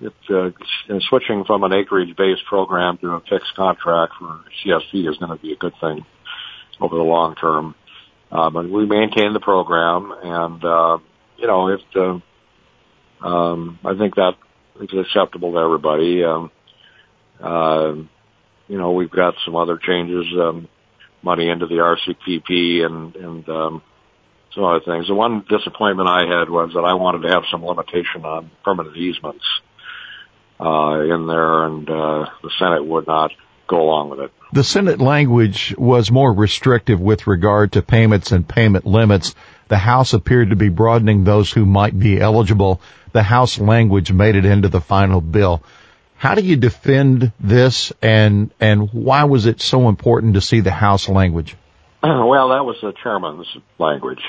it, 0.00 0.12
uh, 0.28 0.98
switching 1.08 1.44
from 1.44 1.62
an 1.62 1.72
acreage-based 1.72 2.44
program 2.46 2.98
to 2.98 3.12
a 3.12 3.20
fixed 3.20 3.54
contract 3.54 4.14
for 4.18 4.40
CSP 4.64 5.08
is 5.08 5.16
going 5.18 5.30
to 5.30 5.40
be 5.40 5.52
a 5.52 5.56
good 5.56 5.74
thing 5.80 6.04
over 6.80 6.96
the 6.96 7.02
long 7.02 7.36
term. 7.36 7.74
Uh, 8.32 8.50
but 8.50 8.68
we 8.68 8.84
maintain 8.86 9.32
the 9.32 9.40
program, 9.40 10.12
and 10.20 10.64
uh, 10.64 10.98
you 11.36 11.46
know, 11.46 11.68
if 11.68 11.80
uh, 11.94 13.24
um, 13.24 13.78
I 13.84 13.96
think 13.96 14.16
that 14.16 14.34
is 14.80 14.90
acceptable 14.92 15.52
to 15.52 15.58
everybody. 15.58 16.24
Um, 16.24 16.50
uh, 17.40 17.94
you 18.68 18.78
know, 18.78 18.92
we've 18.92 19.10
got 19.10 19.34
some 19.44 19.56
other 19.56 19.78
changes, 19.78 20.26
um, 20.38 20.68
money 21.22 21.48
into 21.48 21.66
the 21.66 21.76
RCPP 21.76 22.84
and 22.84 23.16
and 23.16 23.48
um, 23.48 23.82
some 24.54 24.64
other 24.64 24.80
things. 24.84 25.06
The 25.06 25.14
one 25.14 25.44
disappointment 25.48 26.08
I 26.08 26.22
had 26.26 26.48
was 26.48 26.72
that 26.74 26.80
I 26.80 26.94
wanted 26.94 27.22
to 27.26 27.34
have 27.34 27.44
some 27.50 27.64
limitation 27.64 28.24
on 28.24 28.50
permanent 28.64 28.96
easements 28.96 29.44
uh, 30.60 31.00
in 31.00 31.26
there, 31.26 31.64
and 31.64 31.88
uh, 31.88 32.26
the 32.42 32.50
Senate 32.58 32.84
would 32.84 33.06
not 33.06 33.32
go 33.68 33.82
along 33.82 34.10
with 34.10 34.20
it. 34.20 34.32
The 34.52 34.64
Senate 34.64 35.00
language 35.00 35.74
was 35.76 36.10
more 36.10 36.32
restrictive 36.32 37.00
with 37.00 37.26
regard 37.26 37.72
to 37.72 37.82
payments 37.82 38.32
and 38.32 38.48
payment 38.48 38.86
limits. 38.86 39.34
The 39.68 39.76
House 39.76 40.12
appeared 40.12 40.50
to 40.50 40.56
be 40.56 40.68
broadening 40.68 41.24
those 41.24 41.52
who 41.52 41.66
might 41.66 41.98
be 41.98 42.20
eligible. 42.20 42.80
The 43.12 43.24
House 43.24 43.58
language 43.58 44.12
made 44.12 44.36
it 44.36 44.44
into 44.44 44.68
the 44.68 44.80
final 44.80 45.20
bill. 45.20 45.62
How 46.18 46.34
do 46.34 46.42
you 46.42 46.56
defend 46.56 47.32
this 47.38 47.92
and, 48.00 48.52
and 48.58 48.90
why 48.92 49.24
was 49.24 49.46
it 49.46 49.60
so 49.60 49.88
important 49.88 50.34
to 50.34 50.40
see 50.40 50.60
the 50.60 50.70
House 50.70 51.08
language? 51.08 51.56
Well, 52.02 52.50
that 52.50 52.64
was 52.64 52.76
the 52.82 52.92
chairman's 53.02 53.46
language. 53.78 54.22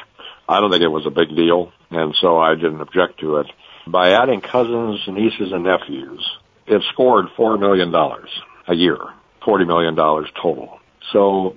I 0.50 0.60
don't 0.60 0.72
think 0.72 0.82
it 0.82 0.88
was 0.88 1.06
a 1.06 1.12
big 1.12 1.36
deal, 1.36 1.72
and 1.92 2.16
so 2.20 2.38
I 2.38 2.56
didn't 2.56 2.82
object 2.82 3.20
to 3.20 3.38
it. 3.38 3.48
By 3.86 4.12
adding 4.12 4.42
cousins, 4.42 5.02
nieces, 5.08 5.52
and 5.52 5.64
nephews, 5.64 6.26
it 6.66 6.82
scored 6.94 7.28
$4 7.38 7.60
million 7.60 7.94
a 7.94 8.76
year, 8.76 8.98
$40 9.44 9.68
million 9.68 9.96
total. 9.96 10.80
So 11.12 11.56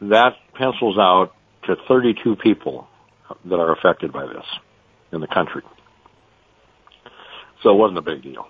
that 0.00 0.36
pencils 0.54 0.98
out 0.98 1.34
to 1.64 1.76
32 1.88 2.36
people 2.36 2.88
that 3.44 3.56
are 3.56 3.72
affected 3.72 4.12
by 4.12 4.26
this 4.26 4.44
in 5.12 5.20
the 5.20 5.26
country. 5.26 5.62
So 7.62 7.70
it 7.70 7.78
wasn't 7.78 7.98
a 7.98 8.02
big 8.02 8.22
deal. 8.22 8.48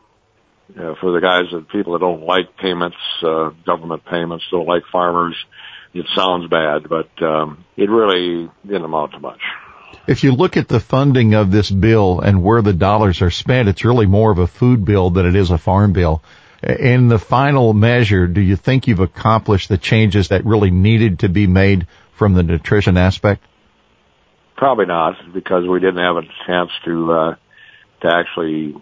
For 0.74 1.12
the 1.12 1.20
guys 1.20 1.44
that 1.52 1.68
people 1.68 1.92
that 1.92 2.00
don't 2.00 2.22
like 2.22 2.56
payments, 2.56 2.96
uh, 3.22 3.50
government 3.64 4.04
payments, 4.04 4.44
don't 4.50 4.66
like 4.66 4.82
farmers, 4.90 5.36
it 5.94 6.06
sounds 6.14 6.48
bad, 6.48 6.88
but 6.88 7.10
um, 7.22 7.64
it 7.76 7.88
really 7.88 8.50
didn't 8.66 8.84
amount 8.84 9.12
to 9.12 9.20
much. 9.20 9.40
If 10.06 10.24
you 10.24 10.32
look 10.32 10.56
at 10.56 10.68
the 10.68 10.80
funding 10.80 11.34
of 11.34 11.50
this 11.50 11.70
bill 11.70 12.20
and 12.20 12.42
where 12.42 12.62
the 12.62 12.72
dollars 12.72 13.22
are 13.22 13.30
spent, 13.30 13.68
it's 13.68 13.84
really 13.84 14.06
more 14.06 14.30
of 14.30 14.38
a 14.38 14.46
food 14.46 14.84
bill 14.84 15.10
than 15.10 15.26
it 15.26 15.34
is 15.34 15.50
a 15.50 15.58
farm 15.58 15.92
bill. 15.92 16.22
In 16.62 17.08
the 17.08 17.18
final 17.18 17.72
measure, 17.72 18.26
do 18.26 18.40
you 18.40 18.56
think 18.56 18.86
you've 18.86 19.00
accomplished 19.00 19.68
the 19.68 19.78
changes 19.78 20.28
that 20.28 20.44
really 20.44 20.70
needed 20.70 21.20
to 21.20 21.28
be 21.28 21.46
made 21.46 21.86
from 22.16 22.34
the 22.34 22.42
nutrition 22.42 22.96
aspect? 22.96 23.42
Probably 24.56 24.86
not, 24.86 25.16
because 25.32 25.66
we 25.68 25.80
didn't 25.80 25.98
have 25.98 26.16
a 26.16 26.22
chance 26.46 26.70
to 26.84 27.12
uh, 27.12 27.34
to 28.00 28.14
actually 28.14 28.74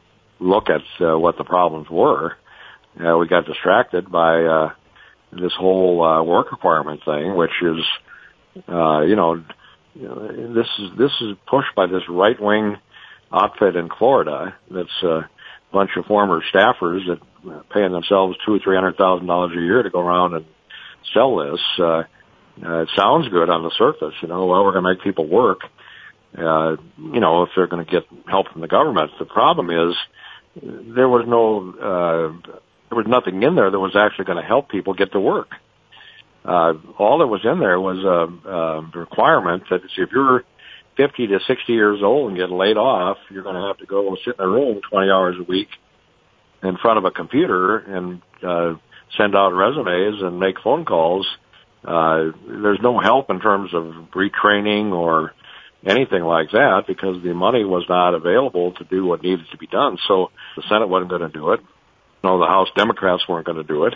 look 0.44 0.68
at 0.68 0.82
uh, 1.04 1.18
what 1.18 1.38
the 1.38 1.44
problems 1.44 1.88
were. 1.90 2.36
Uh, 2.98 3.16
we 3.18 3.26
got 3.26 3.46
distracted 3.46 4.10
by 4.10 4.44
uh, 4.44 4.72
this 5.32 5.52
whole 5.58 6.02
uh, 6.02 6.22
work 6.22 6.52
requirement 6.52 7.00
thing, 7.04 7.34
which 7.34 7.50
is, 7.62 7.82
uh, 8.68 9.00
you 9.00 9.16
know, 9.16 9.42
this 9.96 10.66
is 10.78 10.90
this 10.98 11.12
is 11.20 11.36
pushed 11.46 11.74
by 11.76 11.86
this 11.86 12.02
right 12.08 12.40
wing 12.40 12.76
outfit 13.32 13.76
in 13.76 13.88
Florida. 13.98 14.54
That's 14.70 15.02
a 15.02 15.28
bunch 15.72 15.90
of 15.96 16.06
former 16.06 16.42
staffers 16.52 17.00
that 17.08 17.20
are 17.50 17.64
paying 17.72 17.92
themselves 17.92 18.36
two 18.44 18.54
or 18.54 18.58
three 18.62 18.76
hundred 18.76 18.96
thousand 18.96 19.26
dollars 19.26 19.56
a 19.56 19.60
year 19.60 19.82
to 19.82 19.90
go 19.90 20.00
around 20.00 20.34
and 20.34 20.44
sell 21.12 21.36
this. 21.36 21.60
Uh, 21.78 22.02
uh, 22.64 22.82
it 22.82 22.90
sounds 22.96 23.28
good 23.28 23.50
on 23.50 23.64
the 23.64 23.72
surface, 23.76 24.14
you 24.22 24.28
know. 24.28 24.46
Well, 24.46 24.64
we're 24.64 24.72
going 24.72 24.84
to 24.84 24.90
make 24.94 25.02
people 25.02 25.26
work. 25.26 25.60
Uh, 26.36 26.76
you 26.98 27.20
know, 27.20 27.44
if 27.44 27.50
they're 27.54 27.66
going 27.66 27.84
to 27.84 27.90
get 27.90 28.02
help 28.28 28.48
from 28.52 28.60
the 28.60 28.68
government. 28.68 29.10
The 29.18 29.24
problem 29.24 29.70
is 29.70 29.94
there 30.62 31.08
was 31.08 31.24
no, 31.26 31.70
uh, 31.72 32.50
there 32.88 32.96
was 32.96 33.06
nothing 33.06 33.42
in 33.42 33.54
there 33.54 33.70
that 33.70 33.78
was 33.78 33.96
actually 33.96 34.26
going 34.26 34.40
to 34.40 34.46
help 34.46 34.68
people 34.68 34.94
get 34.94 35.12
to 35.12 35.20
work. 35.20 35.48
Uh, 36.44 36.74
all 36.98 37.18
that 37.18 37.26
was 37.26 37.40
in 37.44 37.58
there 37.58 37.80
was 37.80 37.98
a, 38.04 38.48
a 38.48 38.80
requirement 38.98 39.64
that 39.70 39.80
if 39.96 40.10
you're 40.12 40.44
50 40.96 41.26
to 41.28 41.40
60 41.46 41.72
years 41.72 42.00
old 42.02 42.30
and 42.30 42.38
get 42.38 42.50
laid 42.50 42.76
off, 42.76 43.16
you're 43.30 43.42
going 43.42 43.56
to 43.56 43.66
have 43.66 43.78
to 43.78 43.86
go 43.86 44.16
sit 44.24 44.36
in 44.38 44.44
a 44.44 44.48
room 44.48 44.80
20 44.90 45.10
hours 45.10 45.36
a 45.40 45.42
week 45.42 45.68
in 46.62 46.76
front 46.76 46.98
of 46.98 47.04
a 47.04 47.10
computer 47.10 47.78
and 47.78 48.22
uh, 48.42 48.74
send 49.16 49.34
out 49.34 49.52
resumes 49.52 50.22
and 50.22 50.38
make 50.38 50.60
phone 50.62 50.84
calls. 50.84 51.26
Uh, 51.84 52.30
there's 52.46 52.80
no 52.82 52.98
help 53.00 53.30
in 53.30 53.40
terms 53.40 53.74
of 53.74 53.84
retraining 54.14 54.92
or 54.92 55.32
anything 55.84 56.22
like 56.22 56.50
that 56.52 56.84
because 56.86 57.22
the 57.22 57.34
money 57.34 57.64
was 57.64 57.84
not 57.88 58.14
available 58.14 58.72
to 58.72 58.84
do 58.84 59.04
what 59.04 59.22
needed 59.22 59.46
to 59.50 59.58
be 59.58 59.66
done. 59.66 59.98
So 60.08 60.30
the 60.56 60.62
Senate 60.68 60.88
wasn't 60.88 61.10
going 61.10 61.22
to 61.22 61.28
do 61.28 61.52
it. 61.52 61.60
No, 62.22 62.38
the 62.38 62.46
House 62.46 62.68
Democrats 62.74 63.28
weren't 63.28 63.46
going 63.46 63.58
to 63.58 63.64
do 63.64 63.84
it. 63.84 63.94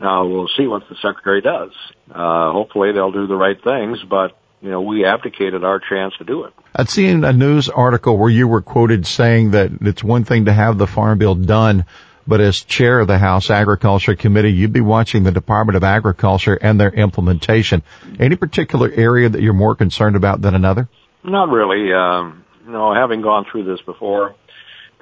Now 0.00 0.26
we'll 0.26 0.48
see 0.56 0.66
what 0.66 0.88
the 0.88 0.96
Secretary 0.96 1.42
does. 1.42 1.72
Uh, 2.10 2.52
hopefully 2.52 2.92
they'll 2.92 3.12
do 3.12 3.26
the 3.26 3.36
right 3.36 3.62
things, 3.62 3.98
but 4.08 4.36
you 4.62 4.70
know, 4.70 4.82
we 4.82 5.04
abdicated 5.04 5.64
our 5.64 5.80
chance 5.80 6.14
to 6.18 6.24
do 6.24 6.44
it. 6.44 6.54
I'd 6.74 6.88
seen 6.88 7.24
a 7.24 7.32
news 7.32 7.68
article 7.68 8.16
where 8.16 8.30
you 8.30 8.46
were 8.46 8.62
quoted 8.62 9.06
saying 9.06 9.52
that 9.52 9.70
it's 9.80 10.04
one 10.04 10.24
thing 10.24 10.46
to 10.46 10.52
have 10.52 10.78
the 10.78 10.86
farm 10.86 11.18
bill 11.18 11.34
done, 11.34 11.86
but 12.26 12.40
as 12.40 12.60
chair 12.60 13.00
of 13.00 13.08
the 13.08 13.18
House 13.18 13.50
Agriculture 13.50 14.14
Committee, 14.14 14.52
you'd 14.52 14.72
be 14.72 14.82
watching 14.82 15.22
the 15.22 15.32
Department 15.32 15.76
of 15.76 15.84
Agriculture 15.84 16.54
and 16.54 16.78
their 16.78 16.90
implementation. 16.90 17.82
Any 18.18 18.36
particular 18.36 18.90
area 18.90 19.28
that 19.28 19.40
you're 19.40 19.54
more 19.54 19.74
concerned 19.74 20.16
about 20.16 20.42
than 20.42 20.54
another? 20.54 20.88
Not 21.22 21.48
really. 21.48 21.92
Um, 21.92 22.44
know, 22.66 22.94
having 22.94 23.22
gone 23.22 23.44
through 23.50 23.64
this 23.64 23.80
before, 23.84 24.34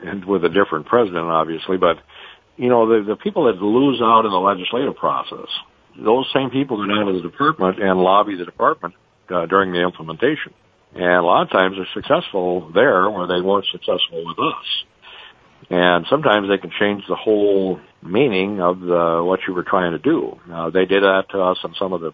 and 0.02 0.24
with 0.24 0.44
a 0.44 0.48
different 0.48 0.86
president, 0.86 1.24
obviously, 1.24 1.76
but 1.76 1.98
you 2.56 2.68
know, 2.68 2.88
the, 2.88 3.14
the 3.14 3.16
people 3.16 3.44
that 3.44 3.62
lose 3.62 4.00
out 4.02 4.24
in 4.24 4.32
the 4.32 4.38
legislative 4.38 4.96
process, 4.96 5.48
those 5.96 6.26
same 6.34 6.50
people 6.50 6.76
go 6.76 6.86
down 6.86 7.06
to 7.06 7.12
the 7.12 7.22
department 7.22 7.80
and 7.80 8.00
lobby 8.00 8.36
the 8.36 8.44
department 8.44 8.94
uh, 9.30 9.46
during 9.46 9.72
the 9.72 9.80
implementation. 9.80 10.52
And 10.94 11.04
a 11.04 11.22
lot 11.22 11.42
of 11.42 11.50
times 11.50 11.76
they're 11.76 12.02
successful 12.02 12.72
there 12.72 13.08
where 13.10 13.26
they 13.26 13.40
weren't 13.40 13.66
successful 13.70 14.24
with 14.24 14.38
us. 14.38 14.84
And 15.70 16.06
sometimes 16.08 16.48
they 16.48 16.58
can 16.58 16.70
change 16.80 17.04
the 17.08 17.14
whole 17.14 17.78
meaning 18.02 18.60
of 18.60 18.80
the, 18.80 19.22
what 19.24 19.40
you 19.46 19.54
were 19.54 19.64
trying 19.64 19.92
to 19.92 19.98
do. 19.98 20.38
Uh, 20.50 20.70
they 20.70 20.86
did 20.86 21.02
that 21.02 21.26
to 21.30 21.40
us 21.40 21.58
on 21.62 21.74
some 21.78 21.92
of 21.92 22.00
the, 22.00 22.12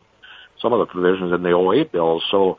some 0.60 0.72
of 0.72 0.80
the 0.80 0.86
provisions 0.86 1.32
in 1.32 1.42
the 1.42 1.56
08 1.56 1.92
bills. 1.92 2.22
So, 2.30 2.56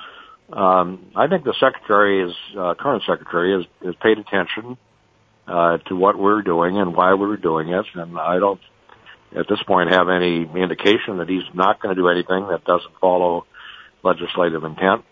um, 0.51 1.11
I 1.15 1.27
think 1.27 1.43
the 1.43 1.55
secretary 1.59 2.29
is, 2.29 2.35
uh, 2.57 2.75
current 2.75 3.03
secretary 3.07 3.53
has, 3.57 3.65
has 3.83 3.95
paid 4.01 4.17
attention 4.19 4.77
uh, 5.47 5.77
to 5.89 5.95
what 5.95 6.17
we're 6.17 6.41
doing 6.41 6.77
and 6.77 6.95
why 6.95 7.13
we're 7.13 7.37
doing 7.37 7.69
it. 7.69 7.85
And 7.93 8.17
I 8.17 8.39
don't, 8.39 8.61
at 9.37 9.47
this 9.49 9.61
point, 9.63 9.91
have 9.91 10.09
any 10.09 10.41
indication 10.41 11.17
that 11.17 11.27
he's 11.27 11.43
not 11.53 11.81
going 11.81 11.95
to 11.95 12.01
do 12.01 12.09
anything 12.09 12.47
that 12.49 12.63
doesn't 12.65 12.93
follow 12.99 13.45
legislative 14.03 14.63
intent. 14.63 15.03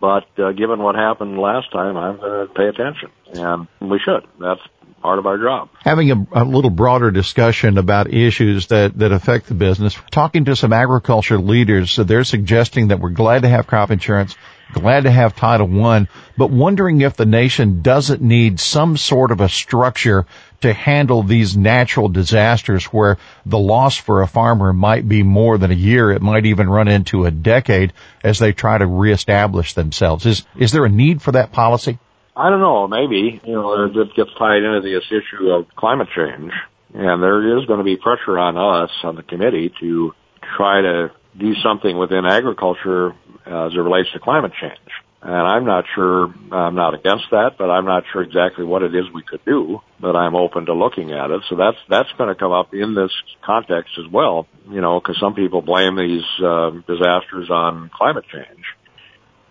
But 0.00 0.26
uh, 0.36 0.52
given 0.52 0.82
what 0.82 0.96
happened 0.96 1.38
last 1.38 1.70
time, 1.70 1.96
I'm 1.96 2.16
going 2.16 2.48
to 2.48 2.52
pay 2.52 2.66
attention, 2.66 3.10
and 3.34 3.68
we 3.80 4.00
should. 4.00 4.26
That's 4.40 4.60
part 5.00 5.18
of 5.18 5.26
our 5.26 5.38
job. 5.38 5.68
Having 5.84 6.10
a, 6.10 6.42
a, 6.42 6.44
little 6.44 6.70
broader 6.70 7.12
discussion 7.12 7.78
about 7.78 8.12
issues 8.12 8.66
that, 8.68 8.98
that 8.98 9.12
affect 9.12 9.46
the 9.46 9.54
business, 9.54 9.96
talking 10.10 10.46
to 10.46 10.56
some 10.56 10.72
agriculture 10.72 11.38
leaders, 11.38 11.92
so 11.92 12.02
they're 12.02 12.24
suggesting 12.24 12.88
that 12.88 12.98
we're 12.98 13.10
glad 13.10 13.42
to 13.42 13.48
have 13.48 13.68
crop 13.68 13.92
insurance, 13.92 14.34
glad 14.72 15.04
to 15.04 15.10
have 15.10 15.36
Title 15.36 15.68
One, 15.68 16.08
but 16.36 16.50
wondering 16.50 17.00
if 17.00 17.16
the 17.16 17.26
nation 17.26 17.82
doesn't 17.82 18.22
need 18.22 18.60
some 18.60 18.96
sort 18.96 19.30
of 19.30 19.40
a 19.40 19.48
structure 19.48 20.26
to 20.62 20.72
handle 20.72 21.22
these 21.22 21.56
natural 21.56 22.08
disasters 22.08 22.86
where 22.86 23.18
the 23.44 23.58
loss 23.58 23.96
for 23.96 24.22
a 24.22 24.26
farmer 24.26 24.72
might 24.72 25.08
be 25.08 25.22
more 25.22 25.58
than 25.58 25.70
a 25.70 25.74
year. 25.74 26.10
It 26.10 26.22
might 26.22 26.46
even 26.46 26.68
run 26.68 26.88
into 26.88 27.24
a 27.24 27.30
decade 27.30 27.92
as 28.24 28.38
they 28.38 28.52
try 28.52 28.78
to 28.78 28.86
reestablish 28.86 29.74
themselves. 29.74 30.24
Is, 30.26 30.44
is 30.56 30.72
there 30.72 30.84
a 30.84 30.90
need 30.90 31.20
for 31.20 31.32
that 31.32 31.52
policy? 31.52 31.98
I 32.36 32.48
don't 32.48 32.60
know. 32.60 32.88
Maybe, 32.88 33.40
you 33.44 33.52
know, 33.52 33.84
it 33.84 34.14
gets 34.16 34.30
tied 34.38 34.62
into 34.62 34.80
this 34.80 35.04
issue 35.10 35.50
of 35.50 35.66
climate 35.76 36.08
change. 36.16 36.52
And 36.94 37.22
there 37.22 37.58
is 37.58 37.66
going 37.66 37.78
to 37.78 37.84
be 37.84 37.96
pressure 37.96 38.38
on 38.38 38.56
us 38.56 38.90
on 39.02 39.16
the 39.16 39.22
committee 39.22 39.72
to 39.80 40.14
try 40.56 40.82
to 40.82 41.10
do 41.38 41.54
something 41.62 41.96
within 41.96 42.26
agriculture 42.26 43.14
as 43.46 43.72
it 43.72 43.78
relates 43.78 44.10
to 44.12 44.20
climate 44.20 44.52
change. 44.60 44.78
And 45.22 45.32
I'm 45.32 45.64
not 45.64 45.84
sure, 45.94 46.34
I'm 46.50 46.74
not 46.74 46.94
against 46.94 47.26
that, 47.30 47.52
but 47.56 47.70
I'm 47.70 47.84
not 47.84 48.02
sure 48.12 48.22
exactly 48.22 48.64
what 48.64 48.82
it 48.82 48.92
is 48.92 49.04
we 49.14 49.22
could 49.22 49.44
do, 49.44 49.80
but 50.00 50.16
I'm 50.16 50.34
open 50.34 50.66
to 50.66 50.74
looking 50.74 51.12
at 51.12 51.30
it. 51.30 51.42
So 51.48 51.54
that's, 51.54 51.76
that's 51.88 52.08
going 52.18 52.28
to 52.28 52.34
come 52.34 52.50
up 52.50 52.74
in 52.74 52.96
this 52.96 53.12
context 53.40 53.92
as 54.04 54.10
well, 54.10 54.48
you 54.68 54.80
know, 54.80 55.00
cause 55.00 55.16
some 55.20 55.34
people 55.34 55.62
blame 55.62 55.94
these, 55.96 56.24
uh, 56.44 56.70
disasters 56.88 57.50
on 57.50 57.88
climate 57.94 58.24
change. 58.32 58.64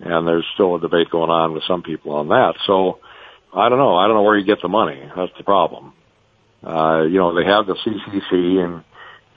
And 0.02 0.28
there's 0.28 0.46
still 0.56 0.76
a 0.76 0.82
debate 0.82 1.10
going 1.10 1.30
on 1.30 1.54
with 1.54 1.64
some 1.70 1.84
people 1.84 2.14
on 2.16 2.28
that. 2.30 2.56
So 2.68 3.00
I 3.54 3.70
don't 3.70 3.78
know. 3.78 3.96
I 3.96 4.08
don't 4.08 4.18
know 4.18 4.24
where 4.24 4.38
you 4.38 4.46
get 4.46 4.62
the 4.62 4.68
money. 4.68 5.02
That's 5.16 5.32
the 5.38 5.46
problem. 5.46 5.94
Uh, 6.62 7.04
you 7.04 7.18
know, 7.18 7.34
they 7.34 7.46
have 7.46 7.66
the 7.66 7.76
CCC 7.76 8.60
and, 8.60 8.84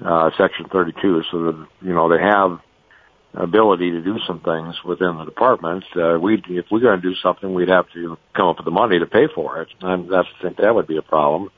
uh, 0.05 0.31
section 0.37 0.67
32, 0.69 1.23
so 1.31 1.43
that, 1.45 1.67
you 1.83 1.95
know, 1.95 2.09
they 2.09 2.21
have 2.21 2.59
ability 3.35 3.91
to 3.93 4.01
do 4.01 4.19
some 4.27 4.41
things 4.41 4.77
within 4.85 5.17
the 5.19 5.25
department. 5.25 5.85
Uh, 5.97 6.19
we, 6.21 6.43
if 6.49 6.67
we're 6.71 6.81
going 6.81 7.01
to 7.01 7.09
do 7.09 7.15
something, 7.17 7.53
we'd 7.53 7.69
have 7.69 7.91
to 7.93 8.17
come 8.35 8.49
up 8.49 8.59
with 8.59 8.65
the 8.65 8.71
money 8.71 8.99
to 8.99 9.07
pay 9.07 9.27
for 9.35 9.63
it, 9.63 9.69
and 9.81 10.09
that's 10.11 10.29
I 10.39 10.43
think 10.43 10.57
that 10.59 10.75
would 10.75 10.87
be 10.87 10.97
a 10.97 11.03
problem. 11.03 11.51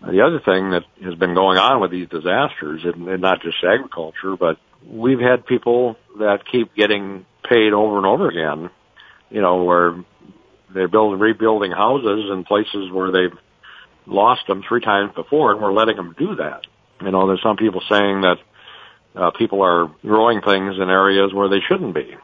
The 0.00 0.20
other 0.20 0.40
thing 0.40 0.70
that 0.70 0.84
has 1.02 1.14
been 1.14 1.34
going 1.34 1.58
on 1.58 1.80
with 1.80 1.90
these 1.90 2.08
disasters, 2.08 2.82
and, 2.84 3.08
and 3.08 3.22
not 3.22 3.40
just 3.42 3.56
agriculture, 3.64 4.36
but 4.36 4.58
we've 4.86 5.20
had 5.20 5.46
people 5.46 5.96
that 6.18 6.46
keep 6.50 6.74
getting 6.74 7.24
paid 7.48 7.72
over 7.72 7.96
and 7.96 8.06
over 8.06 8.28
again. 8.28 8.70
You 9.30 9.40
know, 9.40 9.64
where 9.64 10.04
they're 10.72 10.88
building, 10.88 11.18
rebuilding 11.18 11.72
houses 11.72 12.30
in 12.30 12.44
places 12.44 12.92
where 12.92 13.10
they've 13.10 13.36
lost 14.06 14.46
them 14.46 14.62
three 14.68 14.80
times 14.80 15.12
before, 15.14 15.52
and 15.52 15.60
we're 15.60 15.72
letting 15.72 15.96
them 15.96 16.14
do 16.16 16.36
that. 16.36 16.66
You 17.00 17.10
know, 17.10 17.26
there's 17.26 17.42
some 17.42 17.56
people 17.56 17.82
saying 17.88 18.20
that 18.20 18.36
uh, 19.16 19.30
people 19.30 19.62
are 19.62 19.90
growing 20.02 20.40
things 20.42 20.76
in 20.76 20.90
areas 20.90 21.32
where 21.32 21.48
they 21.48 21.60
shouldn't 21.66 21.94
be. 21.94 22.16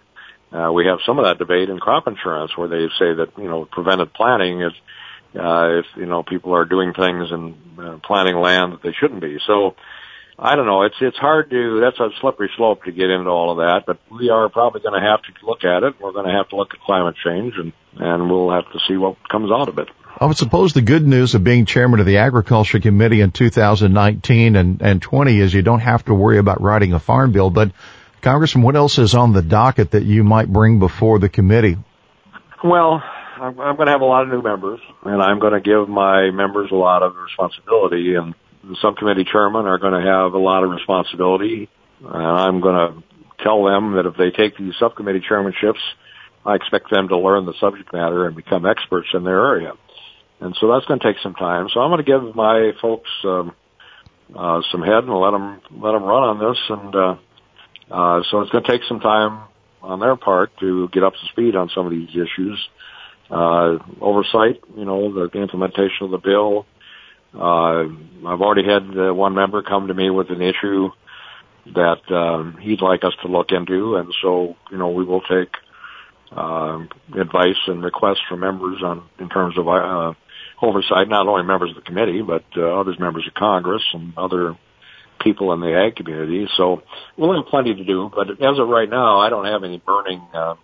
Uh, 0.52 0.70
we 0.70 0.86
have 0.86 0.98
some 1.06 1.18
of 1.18 1.24
that 1.24 1.38
debate 1.38 1.70
in 1.70 1.78
crop 1.78 2.06
insurance 2.06 2.56
where 2.56 2.68
they 2.68 2.86
say 2.98 3.14
that, 3.14 3.28
you 3.38 3.48
know, 3.48 3.64
preventive 3.64 4.12
planting 4.12 4.60
is, 4.60 4.72
uh, 5.34 5.80
if 5.80 5.86
you 5.96 6.04
know 6.04 6.22
people 6.22 6.54
are 6.54 6.66
doing 6.66 6.92
things 6.92 7.30
and 7.30 7.54
uh, 7.78 7.96
planting 8.04 8.36
land 8.36 8.74
that 8.74 8.82
they 8.82 8.92
shouldn't 8.92 9.22
be. 9.22 9.38
So 9.46 9.74
I 10.38 10.56
don't 10.56 10.66
know. 10.66 10.82
It's 10.82 10.96
it's 11.00 11.16
hard 11.16 11.48
to. 11.50 11.80
That's 11.80 11.98
a 12.00 12.10
slippery 12.20 12.50
slope 12.56 12.84
to 12.84 12.92
get 12.92 13.08
into 13.08 13.30
all 13.30 13.50
of 13.52 13.56
that. 13.58 13.84
But 13.86 13.98
we 14.10 14.28
are 14.28 14.48
probably 14.50 14.82
going 14.82 15.00
to 15.00 15.06
have 15.08 15.22
to 15.22 15.46
look 15.46 15.64
at 15.64 15.84
it. 15.84 16.00
We're 16.00 16.12
going 16.12 16.26
to 16.26 16.32
have 16.32 16.48
to 16.50 16.56
look 16.56 16.74
at 16.74 16.80
climate 16.80 17.16
change, 17.24 17.54
and 17.56 17.72
and 17.96 18.30
we'll 18.30 18.50
have 18.50 18.70
to 18.72 18.80
see 18.88 18.96
what 18.96 19.16
comes 19.28 19.50
out 19.50 19.68
of 19.68 19.78
it. 19.78 19.88
I 20.18 20.26
would 20.26 20.36
suppose 20.36 20.72
the 20.72 20.82
good 20.82 21.06
news 21.06 21.34
of 21.34 21.42
being 21.42 21.66
chairman 21.66 22.00
of 22.00 22.06
the 22.06 22.18
Agriculture 22.18 22.78
Committee 22.80 23.22
in 23.22 23.30
2019 23.30 24.56
and, 24.56 24.82
and 24.82 25.02
20 25.02 25.40
is 25.40 25.54
you 25.54 25.62
don't 25.62 25.80
have 25.80 26.04
to 26.04 26.14
worry 26.14 26.38
about 26.38 26.60
writing 26.60 26.92
a 26.92 27.00
farm 27.00 27.32
bill. 27.32 27.50
But 27.50 27.72
Congressman, 28.20 28.62
what 28.62 28.76
else 28.76 28.98
is 28.98 29.14
on 29.14 29.32
the 29.32 29.42
docket 29.42 29.92
that 29.92 30.04
you 30.04 30.22
might 30.22 30.52
bring 30.52 30.78
before 30.78 31.18
the 31.18 31.28
committee? 31.28 31.76
Well, 32.62 33.02
I'm, 33.36 33.58
I'm 33.58 33.76
going 33.76 33.86
to 33.86 33.92
have 33.92 34.02
a 34.02 34.06
lot 34.06 34.22
of 34.22 34.28
new 34.28 34.42
members, 34.42 34.80
and 35.04 35.20
I'm 35.20 35.40
going 35.40 35.54
to 35.54 35.60
give 35.60 35.88
my 35.88 36.30
members 36.30 36.70
a 36.70 36.76
lot 36.76 37.02
of 37.02 37.16
responsibility. 37.16 38.14
And 38.14 38.34
the 38.62 38.76
subcommittee 38.80 39.24
chairmen 39.24 39.66
are 39.66 39.78
going 39.78 39.94
to 39.94 40.08
have 40.08 40.34
a 40.34 40.38
lot 40.38 40.62
of 40.62 40.70
responsibility. 40.70 41.68
And 42.00 42.14
I'm 42.14 42.60
going 42.60 42.74
to 42.76 43.42
tell 43.42 43.64
them 43.64 43.94
that 43.94 44.06
if 44.06 44.16
they 44.16 44.30
take 44.30 44.56
these 44.56 44.74
subcommittee 44.78 45.24
chairmanships, 45.28 45.80
I 46.46 46.54
expect 46.54 46.90
them 46.90 47.08
to 47.08 47.18
learn 47.18 47.46
the 47.46 47.54
subject 47.58 47.92
matter 47.92 48.26
and 48.26 48.36
become 48.36 48.66
experts 48.66 49.08
in 49.14 49.24
their 49.24 49.44
area. 49.46 49.72
And 50.42 50.56
so 50.60 50.72
that's 50.72 50.84
going 50.86 50.98
to 50.98 51.06
take 51.06 51.22
some 51.22 51.34
time. 51.34 51.68
So 51.72 51.78
I'm 51.80 51.90
going 51.90 52.04
to 52.04 52.10
give 52.10 52.34
my 52.34 52.72
folks 52.80 53.08
um, 53.24 53.54
uh, 54.36 54.60
some 54.72 54.82
head 54.82 55.04
and 55.04 55.14
let 55.14 55.30
them 55.30 55.60
let 55.70 55.92
them 55.92 56.02
run 56.02 56.22
on 56.24 56.38
this. 56.40 56.58
And 56.68 56.94
uh, 56.94 57.16
uh, 57.88 58.22
so 58.28 58.40
it's 58.40 58.50
going 58.50 58.64
to 58.64 58.70
take 58.70 58.82
some 58.88 58.98
time 58.98 59.44
on 59.82 60.00
their 60.00 60.16
part 60.16 60.50
to 60.58 60.88
get 60.88 61.04
up 61.04 61.12
to 61.12 61.26
speed 61.30 61.54
on 61.54 61.70
some 61.72 61.86
of 61.86 61.92
these 61.92 62.10
issues. 62.10 62.58
Uh, 63.30 63.78
oversight, 64.00 64.60
you 64.76 64.84
know, 64.84 65.12
the 65.14 65.38
implementation 65.38 66.06
of 66.06 66.10
the 66.10 66.18
bill. 66.18 66.66
Uh, 67.34 67.84
I've 68.26 68.42
already 68.42 68.64
had 68.64 68.82
uh, 68.98 69.14
one 69.14 69.34
member 69.34 69.62
come 69.62 69.86
to 69.86 69.94
me 69.94 70.10
with 70.10 70.30
an 70.30 70.42
issue 70.42 70.90
that 71.74 72.02
um, 72.10 72.58
he'd 72.60 72.82
like 72.82 73.04
us 73.04 73.14
to 73.22 73.28
look 73.28 73.52
into, 73.52 73.94
and 73.94 74.12
so 74.20 74.56
you 74.72 74.76
know 74.76 74.90
we 74.90 75.04
will 75.04 75.22
take 75.22 75.54
uh, 76.36 76.80
advice 77.16 77.56
and 77.68 77.82
requests 77.82 78.20
from 78.28 78.40
members 78.40 78.82
on 78.82 79.08
in 79.18 79.28
terms 79.28 79.56
of 79.56 79.68
uh, 79.68 80.12
oversight, 80.62 81.08
not 81.08 81.26
only 81.26 81.42
members 81.42 81.70
of 81.70 81.76
the 81.76 81.82
committee, 81.82 82.22
but 82.22 82.44
uh, 82.56 82.80
other 82.80 82.94
members 82.98 83.26
of 83.26 83.34
Congress 83.34 83.82
and 83.92 84.16
other 84.16 84.56
people 85.20 85.52
in 85.52 85.60
the 85.60 85.74
ag 85.74 85.96
community. 85.96 86.48
So 86.56 86.82
we'll 87.16 87.36
have 87.36 87.50
plenty 87.50 87.74
to 87.74 87.84
do, 87.84 88.10
but 88.14 88.30
as 88.30 88.58
of 88.58 88.68
right 88.68 88.88
now, 88.88 89.20
I 89.20 89.28
don't 89.28 89.46
have 89.46 89.64
any 89.64 89.78
burning 89.78 90.20
uh, 90.32 90.54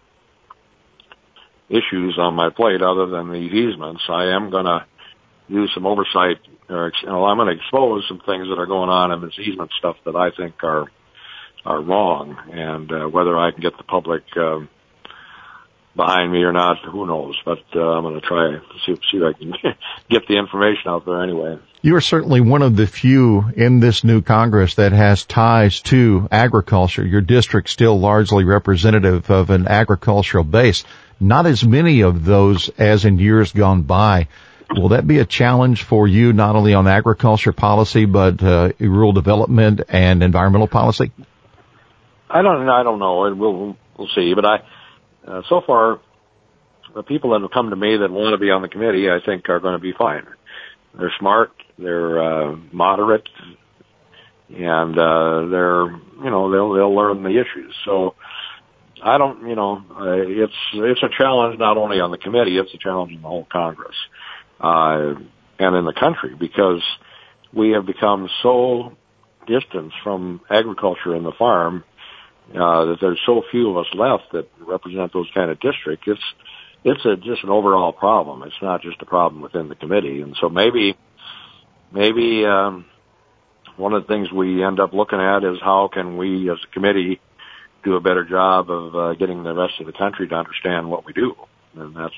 issues 1.68 2.16
on 2.18 2.34
my 2.34 2.50
plate 2.50 2.82
other 2.82 3.06
than 3.06 3.32
these 3.32 3.52
easements. 3.52 4.02
I 4.08 4.34
am 4.34 4.50
going 4.50 4.64
to 4.64 4.86
do 5.50 5.66
some 5.74 5.86
oversight, 5.86 6.38
or 6.68 6.92
you 7.02 7.08
know, 7.08 7.24
I'm 7.24 7.36
going 7.36 7.48
to 7.48 7.60
expose 7.60 8.04
some 8.08 8.20
things 8.24 8.48
that 8.48 8.58
are 8.58 8.66
going 8.66 8.90
on 8.90 9.12
in 9.12 9.20
this 9.20 9.38
easement 9.38 9.70
stuff 9.78 9.96
that 10.04 10.16
I 10.16 10.30
think 10.30 10.62
are 10.62 10.86
are 11.64 11.82
wrong, 11.82 12.36
and 12.52 12.90
uh, 12.90 13.06
whether 13.08 13.36
I 13.36 13.50
can 13.50 13.60
get 13.60 13.76
the 13.76 13.84
public. 13.84 14.22
Uh, 14.36 14.60
behind 15.96 16.32
me 16.32 16.42
or 16.42 16.52
not, 16.52 16.78
who 16.84 17.06
knows? 17.06 17.36
But 17.44 17.58
uh, 17.74 17.80
I'm 17.80 18.02
going 18.02 18.20
to 18.20 18.26
try 18.26 18.50
to 18.52 18.62
see, 18.86 18.94
see 19.10 19.18
if 19.18 19.22
I 19.22 19.38
can 19.38 19.52
get 20.10 20.26
the 20.28 20.38
information 20.38 20.88
out 20.88 21.04
there 21.04 21.22
anyway. 21.22 21.58
You 21.80 21.94
are 21.96 22.00
certainly 22.00 22.40
one 22.40 22.62
of 22.62 22.76
the 22.76 22.86
few 22.86 23.44
in 23.56 23.78
this 23.80 24.02
new 24.02 24.20
Congress 24.20 24.74
that 24.76 24.92
has 24.92 25.24
ties 25.24 25.80
to 25.82 26.28
agriculture. 26.30 27.06
Your 27.06 27.20
district 27.20 27.68
still 27.68 27.98
largely 27.98 28.44
representative 28.44 29.30
of 29.30 29.50
an 29.50 29.68
agricultural 29.68 30.44
base. 30.44 30.84
Not 31.20 31.46
as 31.46 31.64
many 31.64 32.02
of 32.02 32.24
those 32.24 32.68
as 32.78 33.04
in 33.04 33.18
years 33.18 33.52
gone 33.52 33.82
by. 33.82 34.28
Will 34.70 34.90
that 34.90 35.06
be 35.06 35.18
a 35.18 35.24
challenge 35.24 35.82
for 35.82 36.06
you 36.06 36.32
not 36.32 36.54
only 36.54 36.74
on 36.74 36.86
agriculture 36.86 37.52
policy 37.52 38.04
but 38.04 38.42
uh, 38.42 38.72
rural 38.78 39.12
development 39.12 39.80
and 39.88 40.22
environmental 40.22 40.68
policy? 40.68 41.10
I 42.28 42.42
don't. 42.42 42.68
I 42.68 42.82
don't 42.82 42.98
know. 42.98 43.34
We'll 43.34 43.76
we'll 43.96 44.08
see. 44.14 44.34
But 44.34 44.44
I 44.44 44.58
uh, 45.28 45.42
so 45.48 45.60
far, 45.66 46.00
the 46.94 47.02
people 47.02 47.30
that 47.30 47.42
have 47.42 47.50
come 47.50 47.70
to 47.70 47.76
me 47.76 47.96
that 47.96 48.10
want 48.10 48.32
to 48.32 48.38
be 48.38 48.50
on 48.50 48.62
the 48.62 48.68
committee, 48.68 49.10
I 49.10 49.18
think, 49.24 49.48
are 49.48 49.60
going 49.60 49.74
to 49.74 49.82
be 49.82 49.92
fine. 49.92 50.26
They're 50.98 51.12
smart, 51.18 51.52
they're 51.78 52.22
uh, 52.22 52.56
moderate, 52.72 53.28
and 54.48 54.98
uh, 54.98 55.46
they're 55.50 55.86
you 55.90 56.30
know 56.30 56.50
they'll 56.50 56.72
they'll 56.72 56.94
learn 56.94 57.22
the 57.22 57.40
issues. 57.40 57.74
So 57.84 58.14
I 59.02 59.18
don't 59.18 59.46
you 59.48 59.54
know 59.54 59.84
uh, 59.90 60.12
it's 60.12 60.52
it's 60.74 61.02
a 61.02 61.08
challenge 61.16 61.58
not 61.58 61.76
only 61.76 62.00
on 62.00 62.10
the 62.10 62.18
committee, 62.18 62.56
it's 62.56 62.72
a 62.74 62.78
challenge 62.78 63.12
in 63.12 63.22
the 63.22 63.28
whole 63.28 63.46
Congress 63.50 63.96
uh, 64.60 65.14
and 65.58 65.76
in 65.76 65.84
the 65.84 65.94
country 65.98 66.34
because 66.34 66.82
we 67.52 67.70
have 67.72 67.86
become 67.86 68.28
so 68.42 68.96
distant 69.46 69.92
from 70.02 70.40
agriculture 70.50 71.14
and 71.14 71.24
the 71.24 71.32
farm 71.38 71.84
uh, 72.54 72.84
that 72.86 72.98
there's 73.00 73.20
so 73.26 73.42
few 73.50 73.70
of 73.70 73.76
us 73.78 73.92
left 73.94 74.32
that 74.32 74.48
represent 74.60 75.12
those 75.12 75.28
kind 75.34 75.50
of 75.50 75.60
districts. 75.60 76.06
It's 76.06 76.22
it's 76.84 77.04
a 77.04 77.16
just 77.16 77.42
an 77.42 77.50
overall 77.50 77.92
problem. 77.92 78.42
It's 78.44 78.62
not 78.62 78.82
just 78.82 79.02
a 79.02 79.06
problem 79.06 79.42
within 79.42 79.68
the 79.68 79.74
committee, 79.74 80.20
and 80.20 80.36
so 80.40 80.48
maybe 80.48 80.96
maybe 81.92 82.46
um, 82.46 82.86
one 83.76 83.92
of 83.92 84.06
the 84.06 84.08
things 84.08 84.30
we 84.32 84.64
end 84.64 84.80
up 84.80 84.92
looking 84.92 85.20
at 85.20 85.44
is 85.44 85.58
how 85.60 85.88
can 85.92 86.16
we 86.16 86.50
as 86.50 86.58
a 86.68 86.72
committee 86.72 87.20
do 87.84 87.96
a 87.96 88.00
better 88.00 88.24
job 88.24 88.70
of 88.70 88.94
uh, 88.94 89.14
getting 89.14 89.42
the 89.42 89.54
rest 89.54 89.74
of 89.80 89.86
the 89.86 89.92
country 89.92 90.28
to 90.28 90.34
understand 90.34 90.90
what 90.90 91.04
we 91.04 91.12
do, 91.12 91.34
and 91.74 91.94
that's 91.94 92.14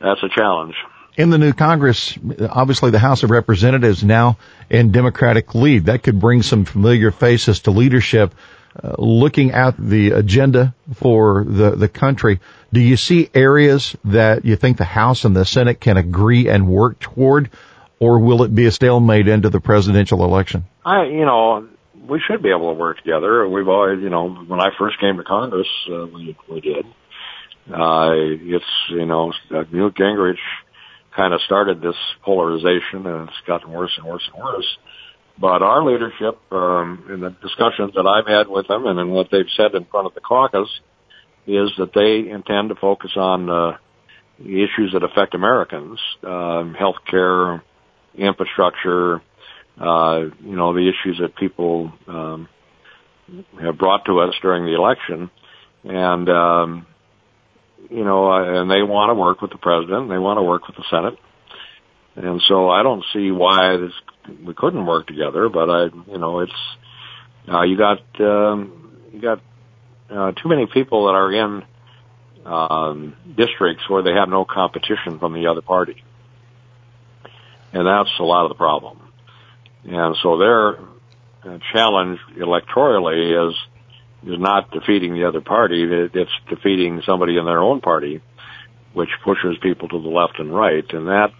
that's 0.00 0.22
a 0.22 0.28
challenge. 0.28 0.74
In 1.16 1.30
the 1.30 1.38
new 1.38 1.54
Congress, 1.54 2.16
obviously 2.50 2.90
the 2.90 2.98
House 2.98 3.22
of 3.22 3.30
Representatives 3.30 4.04
now 4.04 4.36
in 4.68 4.92
Democratic 4.92 5.54
lead. 5.54 5.86
That 5.86 6.02
could 6.02 6.20
bring 6.20 6.42
some 6.42 6.66
familiar 6.66 7.10
faces 7.10 7.60
to 7.60 7.70
leadership 7.70 8.34
uh, 8.82 8.94
looking 8.98 9.52
at 9.52 9.76
the 9.78 10.10
agenda 10.10 10.74
for 10.94 11.44
the, 11.44 11.70
the 11.72 11.88
country, 11.88 12.40
do 12.72 12.80
you 12.80 12.96
see 12.96 13.30
areas 13.34 13.96
that 14.04 14.44
you 14.44 14.56
think 14.56 14.76
the 14.76 14.84
House 14.84 15.24
and 15.24 15.34
the 15.34 15.44
Senate 15.44 15.80
can 15.80 15.96
agree 15.96 16.48
and 16.48 16.68
work 16.68 16.98
toward, 16.98 17.50
or 17.98 18.18
will 18.18 18.42
it 18.42 18.54
be 18.54 18.66
a 18.66 18.70
stalemate 18.70 19.28
into 19.28 19.48
the 19.48 19.60
presidential 19.60 20.24
election? 20.24 20.64
I, 20.84 21.04
you 21.04 21.24
know, 21.24 21.68
we 22.08 22.20
should 22.26 22.42
be 22.42 22.50
able 22.50 22.72
to 22.72 22.78
work 22.78 22.98
together. 22.98 23.48
We've 23.48 23.68
always, 23.68 24.00
you 24.02 24.10
know, 24.10 24.28
when 24.28 24.60
I 24.60 24.70
first 24.78 25.00
came 25.00 25.16
to 25.16 25.24
Congress, 25.24 25.68
uh, 25.90 26.06
we 26.06 26.36
we 26.48 26.60
did. 26.60 26.86
Uh, 27.72 28.12
it's 28.14 28.64
you 28.90 29.06
know, 29.06 29.32
uh, 29.50 29.64
Newt 29.72 29.94
Gingrich 29.96 30.38
kind 31.16 31.34
of 31.34 31.40
started 31.42 31.80
this 31.80 31.96
polarization, 32.22 33.06
and 33.06 33.28
it's 33.28 33.40
gotten 33.46 33.72
worse 33.72 33.92
and 33.96 34.06
worse 34.06 34.28
and 34.32 34.42
worse. 34.42 34.78
But 35.38 35.62
our 35.62 35.84
leadership, 35.84 36.38
um, 36.50 37.04
in 37.12 37.20
the 37.20 37.30
discussions 37.30 37.92
that 37.94 38.06
I've 38.06 38.26
had 38.26 38.48
with 38.48 38.68
them 38.68 38.86
and 38.86 38.98
in 38.98 39.10
what 39.10 39.28
they've 39.30 39.44
said 39.56 39.74
in 39.74 39.84
front 39.84 40.06
of 40.06 40.14
the 40.14 40.20
caucus, 40.20 40.68
is 41.46 41.70
that 41.78 41.92
they 41.94 42.30
intend 42.30 42.70
to 42.70 42.74
focus 42.74 43.12
on 43.16 43.50
uh, 43.50 43.76
the 44.38 44.64
issues 44.64 44.92
that 44.92 45.02
affect 45.02 45.34
Americans, 45.34 46.00
um, 46.22 46.74
health 46.74 46.96
care, 47.08 47.62
infrastructure, 48.16 49.20
uh, 49.78 50.20
you 50.40 50.56
know, 50.56 50.72
the 50.72 50.88
issues 50.88 51.18
that 51.20 51.36
people 51.36 51.92
um, 52.08 52.48
have 53.60 53.76
brought 53.78 54.04
to 54.06 54.20
us 54.20 54.34
during 54.40 54.64
the 54.64 54.74
election. 54.74 55.30
And, 55.84 56.28
um, 56.28 56.86
you 57.90 58.04
know, 58.04 58.32
and 58.32 58.70
they 58.70 58.82
want 58.82 59.10
to 59.10 59.14
work 59.14 59.42
with 59.42 59.50
the 59.50 59.58
president, 59.58 60.08
they 60.08 60.18
want 60.18 60.38
to 60.38 60.42
work 60.42 60.66
with 60.66 60.76
the 60.76 60.84
Senate. 60.90 61.18
And 62.16 62.40
so 62.48 62.70
I 62.70 62.82
don't 62.82 63.04
see 63.12 63.30
why 63.30 63.76
this 63.76 63.92
we 64.44 64.54
couldn't 64.54 64.86
work 64.86 65.06
together, 65.06 65.48
but 65.48 65.70
I, 65.70 65.84
you 66.10 66.18
know, 66.18 66.40
it's 66.40 66.52
uh, 67.48 67.62
you 67.62 67.76
got 67.76 68.00
um, 68.20 68.98
you 69.12 69.20
got 69.20 69.40
uh, 70.10 70.32
too 70.32 70.48
many 70.48 70.66
people 70.66 71.06
that 71.06 71.12
are 71.12 71.32
in 71.32 71.62
um, 72.44 73.16
districts 73.36 73.88
where 73.88 74.02
they 74.02 74.12
have 74.12 74.28
no 74.28 74.44
competition 74.44 75.18
from 75.18 75.34
the 75.34 75.46
other 75.46 75.62
party, 75.62 76.02
and 77.72 77.86
that's 77.86 78.10
a 78.18 78.24
lot 78.24 78.44
of 78.44 78.50
the 78.50 78.56
problem. 78.56 79.00
And 79.84 80.16
so 80.22 80.38
their 80.38 80.78
uh, 81.44 81.58
challenge 81.72 82.18
electorally 82.36 83.48
is 83.48 83.54
is 84.24 84.40
not 84.40 84.70
defeating 84.70 85.14
the 85.14 85.24
other 85.24 85.40
party; 85.40 85.84
it's 85.84 86.30
defeating 86.48 87.02
somebody 87.06 87.36
in 87.36 87.44
their 87.44 87.62
own 87.62 87.80
party, 87.80 88.20
which 88.92 89.10
pushes 89.24 89.56
people 89.62 89.88
to 89.88 90.00
the 90.00 90.08
left 90.08 90.38
and 90.38 90.54
right, 90.54 90.84
and 90.92 91.08
that 91.08 91.32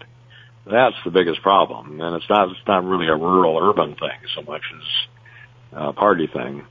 that's 0.69 0.95
the 1.05 1.11
biggest 1.11 1.41
problem, 1.41 2.01
and 2.01 2.15
it's 2.15 2.29
not 2.29 2.49
it's 2.49 2.67
not 2.67 2.83
really 2.83 3.07
a 3.07 3.15
rural 3.15 3.57
urban 3.61 3.95
thing 3.95 4.19
so 4.35 4.41
much 4.41 4.61
as 4.75 5.79
a 5.89 5.93
party 5.93 6.27
thing. 6.27 6.65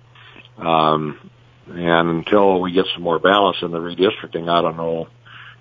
Um, 0.58 1.30
and 1.68 2.08
until 2.08 2.60
we 2.60 2.72
get 2.72 2.86
some 2.94 3.02
more 3.02 3.18
balance 3.18 3.58
in 3.62 3.70
the 3.70 3.78
redistricting, 3.78 4.48
I 4.48 4.62
don't 4.62 4.76
know 4.76 5.08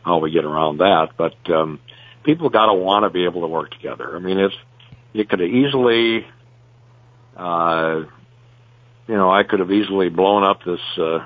how 0.03 0.19
we 0.19 0.31
get 0.31 0.45
around 0.45 0.77
that. 0.77 1.09
But 1.17 1.35
um, 1.51 1.79
people 2.23 2.49
got 2.49 2.67
to 2.67 2.73
want 2.73 3.03
to 3.03 3.09
be 3.09 3.25
able 3.25 3.41
to 3.41 3.47
work 3.47 3.71
together. 3.71 4.15
I 4.15 4.19
mean, 4.19 4.39
it's 4.39 4.55
you 5.13 5.25
could 5.25 5.39
have 5.39 5.49
easily, 5.49 6.25
uh, 7.37 8.03
you 9.07 9.15
know, 9.15 9.31
I 9.31 9.43
could 9.43 9.59
have 9.59 9.71
easily 9.71 10.09
blown 10.09 10.43
up 10.43 10.59
this 10.65 10.79
uh, 10.97 11.25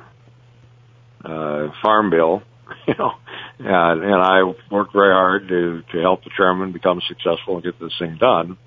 uh, 1.25 1.71
farm 1.81 2.09
bill, 2.09 2.43
you 2.87 2.93
know, 2.97 3.13
And, 3.59 4.03
and 4.03 4.15
I 4.15 4.43
worked 4.71 4.93
very 4.93 5.13
hard 5.13 5.47
to, 5.49 5.83
to 5.91 6.01
help 6.01 6.23
the 6.23 6.29
chairman 6.35 6.71
become 6.71 7.01
successful 7.07 7.55
and 7.55 7.63
get 7.63 7.79
this 7.79 7.93
thing 7.99 8.17
done. 8.17 8.57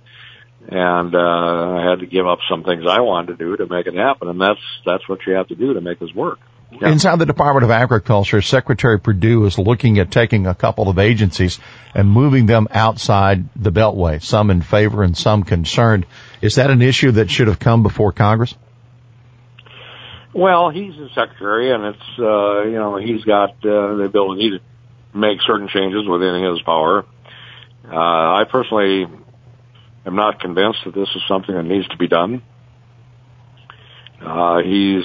And, 0.68 1.14
uh, 1.14 1.18
I 1.18 1.90
had 1.90 2.00
to 2.00 2.07
give 2.07 2.26
up 2.26 2.38
some 2.48 2.62
things 2.62 2.85
I 2.87 3.00
wanted 3.00 3.38
to 3.38 3.44
do 3.44 3.57
to 3.57 3.66
make 3.66 3.87
it 3.87 3.94
happen. 3.94 4.28
And 4.28 4.40
that's, 4.40 4.61
that's 4.85 5.09
what 5.09 5.20
you 5.26 5.35
have 5.35 5.48
to 5.48 5.55
do 5.55 5.74
to 5.74 5.81
make 5.81 5.98
this 5.98 6.14
work. 6.14 6.38
Yeah. 6.70 6.90
Inside 6.90 7.18
the 7.18 7.26
Department 7.26 7.64
of 7.64 7.70
Agriculture, 7.70 8.40
Secretary 8.40 8.98
Perdue 8.98 9.44
is 9.44 9.59
looking 9.59 9.98
at 9.98 10.11
taking 10.11 10.46
a 10.46 10.55
couple 10.55 10.88
of 10.88 10.98
agencies 10.98 11.59
and 11.94 12.11
moving 12.11 12.46
them 12.46 12.68
outside 12.70 13.48
the 13.57 13.70
Beltway, 13.70 14.22
some 14.22 14.50
in 14.50 14.62
favor 14.62 15.02
and 15.02 15.16
some 15.16 15.42
concerned. 15.42 16.07
Is 16.40 16.55
that 16.55 16.70
an 16.70 16.81
issue 16.81 17.12
that 17.12 17.31
should 17.31 17.48
have 17.48 17.59
come 17.59 17.83
before 17.83 18.12
Congress? 18.12 18.55
Well, 20.35 20.70
he's 20.70 20.94
the 20.94 21.09
secretary, 21.14 21.72
and 21.72 21.85
it's 21.85 22.18
uh, 22.18 22.62
you 22.62 22.78
know 22.78 22.96
he's 22.96 23.22
got 23.24 23.50
uh, 23.50 23.96
the 23.96 24.05
ability 24.07 24.50
to 24.50 24.61
make 25.14 25.38
certain 25.46 25.68
changes 25.68 26.07
within 26.09 26.42
his 26.42 26.62
power. 26.62 27.05
Uh, 27.85 27.96
I 27.96 28.44
personally 28.51 29.07
am 30.07 30.16
not 30.16 30.40
convinced 30.40 30.81
that 30.85 30.94
this 30.94 31.09
is 31.14 31.22
something 31.29 31.55
that 31.55 31.64
needs 31.64 31.88
to 31.88 31.96
be 31.96 32.09
done. 32.09 32.42
Uh, 34.25 34.59
he's 34.62 35.05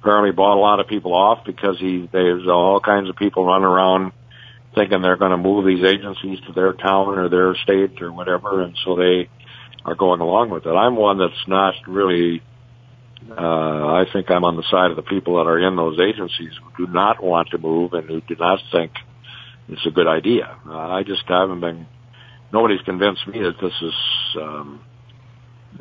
apparently 0.00 0.32
bought 0.32 0.56
a 0.56 0.60
lot 0.60 0.80
of 0.80 0.88
people 0.88 1.14
off 1.14 1.44
because 1.44 1.78
he 1.78 2.08
there's 2.12 2.46
all 2.48 2.80
kinds 2.80 3.08
of 3.08 3.16
people 3.16 3.44
running 3.44 3.66
around 3.66 4.12
thinking 4.74 5.00
they're 5.00 5.16
going 5.16 5.30
to 5.30 5.36
move 5.36 5.64
these 5.64 5.84
agencies 5.84 6.38
to 6.46 6.52
their 6.52 6.72
town 6.72 7.18
or 7.18 7.28
their 7.28 7.54
state 7.56 8.02
or 8.02 8.12
whatever, 8.12 8.62
and 8.62 8.76
so 8.84 8.94
they 8.94 9.28
are 9.84 9.94
going 9.94 10.20
along 10.20 10.50
with 10.50 10.66
it. 10.66 10.70
I'm 10.70 10.96
one 10.96 11.18
that's 11.18 11.48
not 11.48 11.74
really. 11.86 12.42
Uh, 13.30 13.34
I 13.34 14.04
think 14.12 14.30
I'm 14.30 14.44
on 14.44 14.56
the 14.56 14.64
side 14.70 14.90
of 14.90 14.96
the 14.96 15.02
people 15.02 15.36
that 15.36 15.48
are 15.48 15.58
in 15.58 15.74
those 15.74 15.98
agencies 15.98 16.52
who 16.76 16.86
do 16.86 16.92
not 16.92 17.22
want 17.22 17.48
to 17.50 17.58
move 17.58 17.92
and 17.92 18.08
who 18.08 18.20
do 18.20 18.36
not 18.38 18.60
think 18.70 18.92
it's 19.68 19.86
a 19.86 19.90
good 19.90 20.06
idea. 20.06 20.56
Uh, 20.66 20.76
I 20.76 21.02
just 21.02 21.24
haven't 21.26 21.60
been. 21.60 21.86
Nobody's 22.52 22.82
convinced 22.82 23.26
me 23.26 23.40
that 23.40 23.60
this 23.60 23.72
is 23.82 23.94
um, 24.40 24.80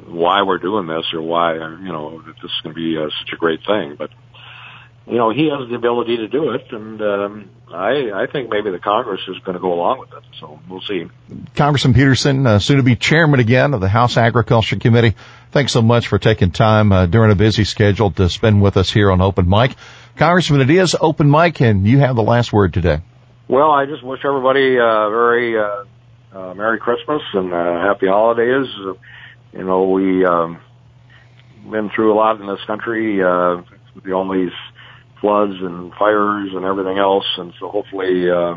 why 0.07 0.41
we're 0.41 0.57
doing 0.57 0.87
this 0.87 1.05
or 1.13 1.21
why 1.21 1.53
you 1.53 1.91
know 1.91 2.21
that 2.25 2.35
this 2.41 2.51
is 2.51 2.61
going 2.63 2.75
to 2.75 2.81
be 2.81 2.97
uh, 2.97 3.09
such 3.21 3.33
a 3.33 3.37
great 3.37 3.59
thing. 3.65 3.95
But 3.97 4.09
you 5.07 5.17
know 5.17 5.29
he 5.31 5.49
has 5.49 5.69
the 5.69 5.75
ability 5.75 6.17
to 6.17 6.27
do 6.27 6.51
it, 6.51 6.71
and 6.71 7.01
um, 7.01 7.49
I 7.71 8.11
I 8.13 8.27
think 8.31 8.49
maybe 8.49 8.71
the 8.71 8.79
Congress 8.79 9.21
is 9.27 9.37
going 9.39 9.53
to 9.53 9.61
go 9.61 9.73
along 9.73 9.99
with 9.99 10.13
it. 10.13 10.23
So 10.39 10.59
we'll 10.69 10.81
see. 10.81 11.07
Congressman 11.55 11.93
Peterson, 11.93 12.45
uh, 12.47 12.59
soon 12.59 12.77
to 12.77 12.83
be 12.83 12.95
chairman 12.95 13.39
again 13.39 13.73
of 13.73 13.81
the 13.81 13.89
House 13.89 14.17
Agriculture 14.17 14.77
Committee. 14.77 15.15
Thanks 15.51 15.71
so 15.71 15.81
much 15.81 16.07
for 16.07 16.19
taking 16.19 16.51
time 16.51 16.91
uh, 16.91 17.05
during 17.05 17.31
a 17.31 17.35
busy 17.35 17.63
schedule 17.63 18.11
to 18.11 18.29
spend 18.29 18.61
with 18.61 18.77
us 18.77 18.91
here 18.91 19.11
on 19.11 19.21
Open 19.21 19.47
Mic. 19.47 19.75
Congressman, 20.17 20.61
it 20.61 20.69
is 20.69 20.95
Open 20.99 21.29
Mic, 21.29 21.61
and 21.61 21.85
you 21.85 21.99
have 21.99 22.15
the 22.15 22.23
last 22.23 22.51
word 22.51 22.73
today. 22.73 23.01
Well, 23.47 23.69
I 23.69 23.85
just 23.85 24.03
wish 24.03 24.21
everybody 24.25 24.79
uh, 24.79 25.09
very 25.09 25.57
uh, 25.57 25.83
uh, 26.33 26.53
Merry 26.55 26.79
Christmas 26.79 27.21
and 27.33 27.53
uh, 27.53 27.81
Happy 27.81 28.07
Holidays. 28.07 28.67
You 29.53 29.63
know, 29.63 29.89
we 29.89 30.25
um, 30.25 30.59
been 31.69 31.89
through 31.89 32.13
a 32.13 32.15
lot 32.15 32.41
in 32.41 32.47
this 32.47 32.63
country, 32.65 33.23
uh, 33.23 33.61
all 34.13 34.33
these 34.33 34.51
floods 35.25 35.59
and 35.59 35.91
fires 35.95 36.51
and 36.53 36.65
everything 36.65 36.99
else, 36.99 37.25
and 37.37 37.51
so 37.59 37.67
hopefully 37.67 38.29
uh, 38.29 38.53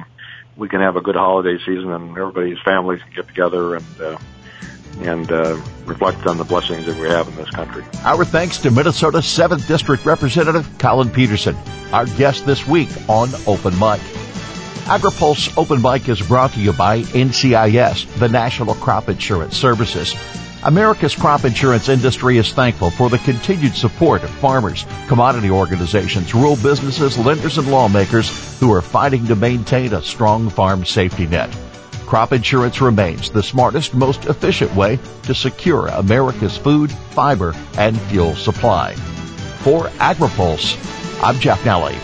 we 0.55 0.69
can 0.69 0.81
have 0.83 0.97
a 0.97 1.01
good 1.01 1.15
holiday 1.17 1.57
season 1.65 1.91
and 1.91 2.11
everybody's 2.11 2.59
families 2.63 3.01
can 3.01 3.13
get 3.15 3.27
together 3.27 3.77
and 3.77 4.01
uh, 4.03 4.19
and 5.01 5.33
uh, 5.33 5.59
reflect 5.87 6.27
on 6.27 6.37
the 6.37 6.45
blessings 6.45 6.85
that 6.85 6.97
we 6.99 7.09
have 7.09 7.27
in 7.29 7.37
this 7.37 7.49
country. 7.51 7.83
Our 8.05 8.25
thanks 8.25 8.59
to 8.59 8.71
Minnesota 8.71 9.19
7th 9.19 9.67
District 9.67 10.05
Representative 10.05 10.69
Collin 10.79 11.09
Peterson, 11.09 11.57
our 11.91 12.05
guest 12.05 12.45
this 12.45 12.67
week 12.67 12.91
on 13.09 13.31
Open 13.47 13.73
Mic. 13.79 14.01
AgriPulse 14.89 15.57
Open 15.57 15.81
Mic 15.81 16.07
is 16.09 16.21
brought 16.21 16.53
to 16.53 16.61
you 16.61 16.75
by 16.75 17.01
NCIS, 17.01 18.19
the 18.19 18.29
National 18.29 18.75
Crop 18.75 19.09
Insurance 19.09 19.57
Services. 19.57 20.15
America's 20.69 21.15
crop 21.15 21.47
insurance 21.47 21.89
industry 21.89 22.37
is 22.37 22.53
thankful 22.53 22.91
for 22.91 23.09
the 23.09 23.17
continued 23.21 23.75
support 23.75 24.23
of 24.23 24.29
farmers, 24.29 24.85
commodity 25.07 25.51
organizations, 25.51 26.35
rural 26.35 26.57
businesses, 26.57 27.17
lenders, 27.17 27.57
and 27.57 27.71
lawmakers 27.71 28.61
who 28.61 28.71
are 28.71 28.83
fighting 28.83 29.27
to 29.27 29.35
maintain 29.35 29.95
a 29.95 30.03
strong 30.03 30.51
farm 30.51 30.85
safety 30.85 31.27
net. 31.27 31.49
Crop 32.05 32.35
insurance 32.35 32.83
remains 32.83 33.31
the 33.31 33.43
smartest, 33.43 33.95
most 33.95 34.27
efficient 34.27 34.75
way 34.75 34.99
to 35.23 35.35
secure 35.35 35.87
America's 35.87 36.59
food, 36.59 36.93
fiber, 36.93 37.55
and 37.79 37.99
fuel 38.03 38.35
supply. 38.35 38.93
For 39.65 39.85
AgriPulse, 40.01 40.77
I'm 41.23 41.41
Jeff 41.41 41.63
Nalley. 41.63 41.97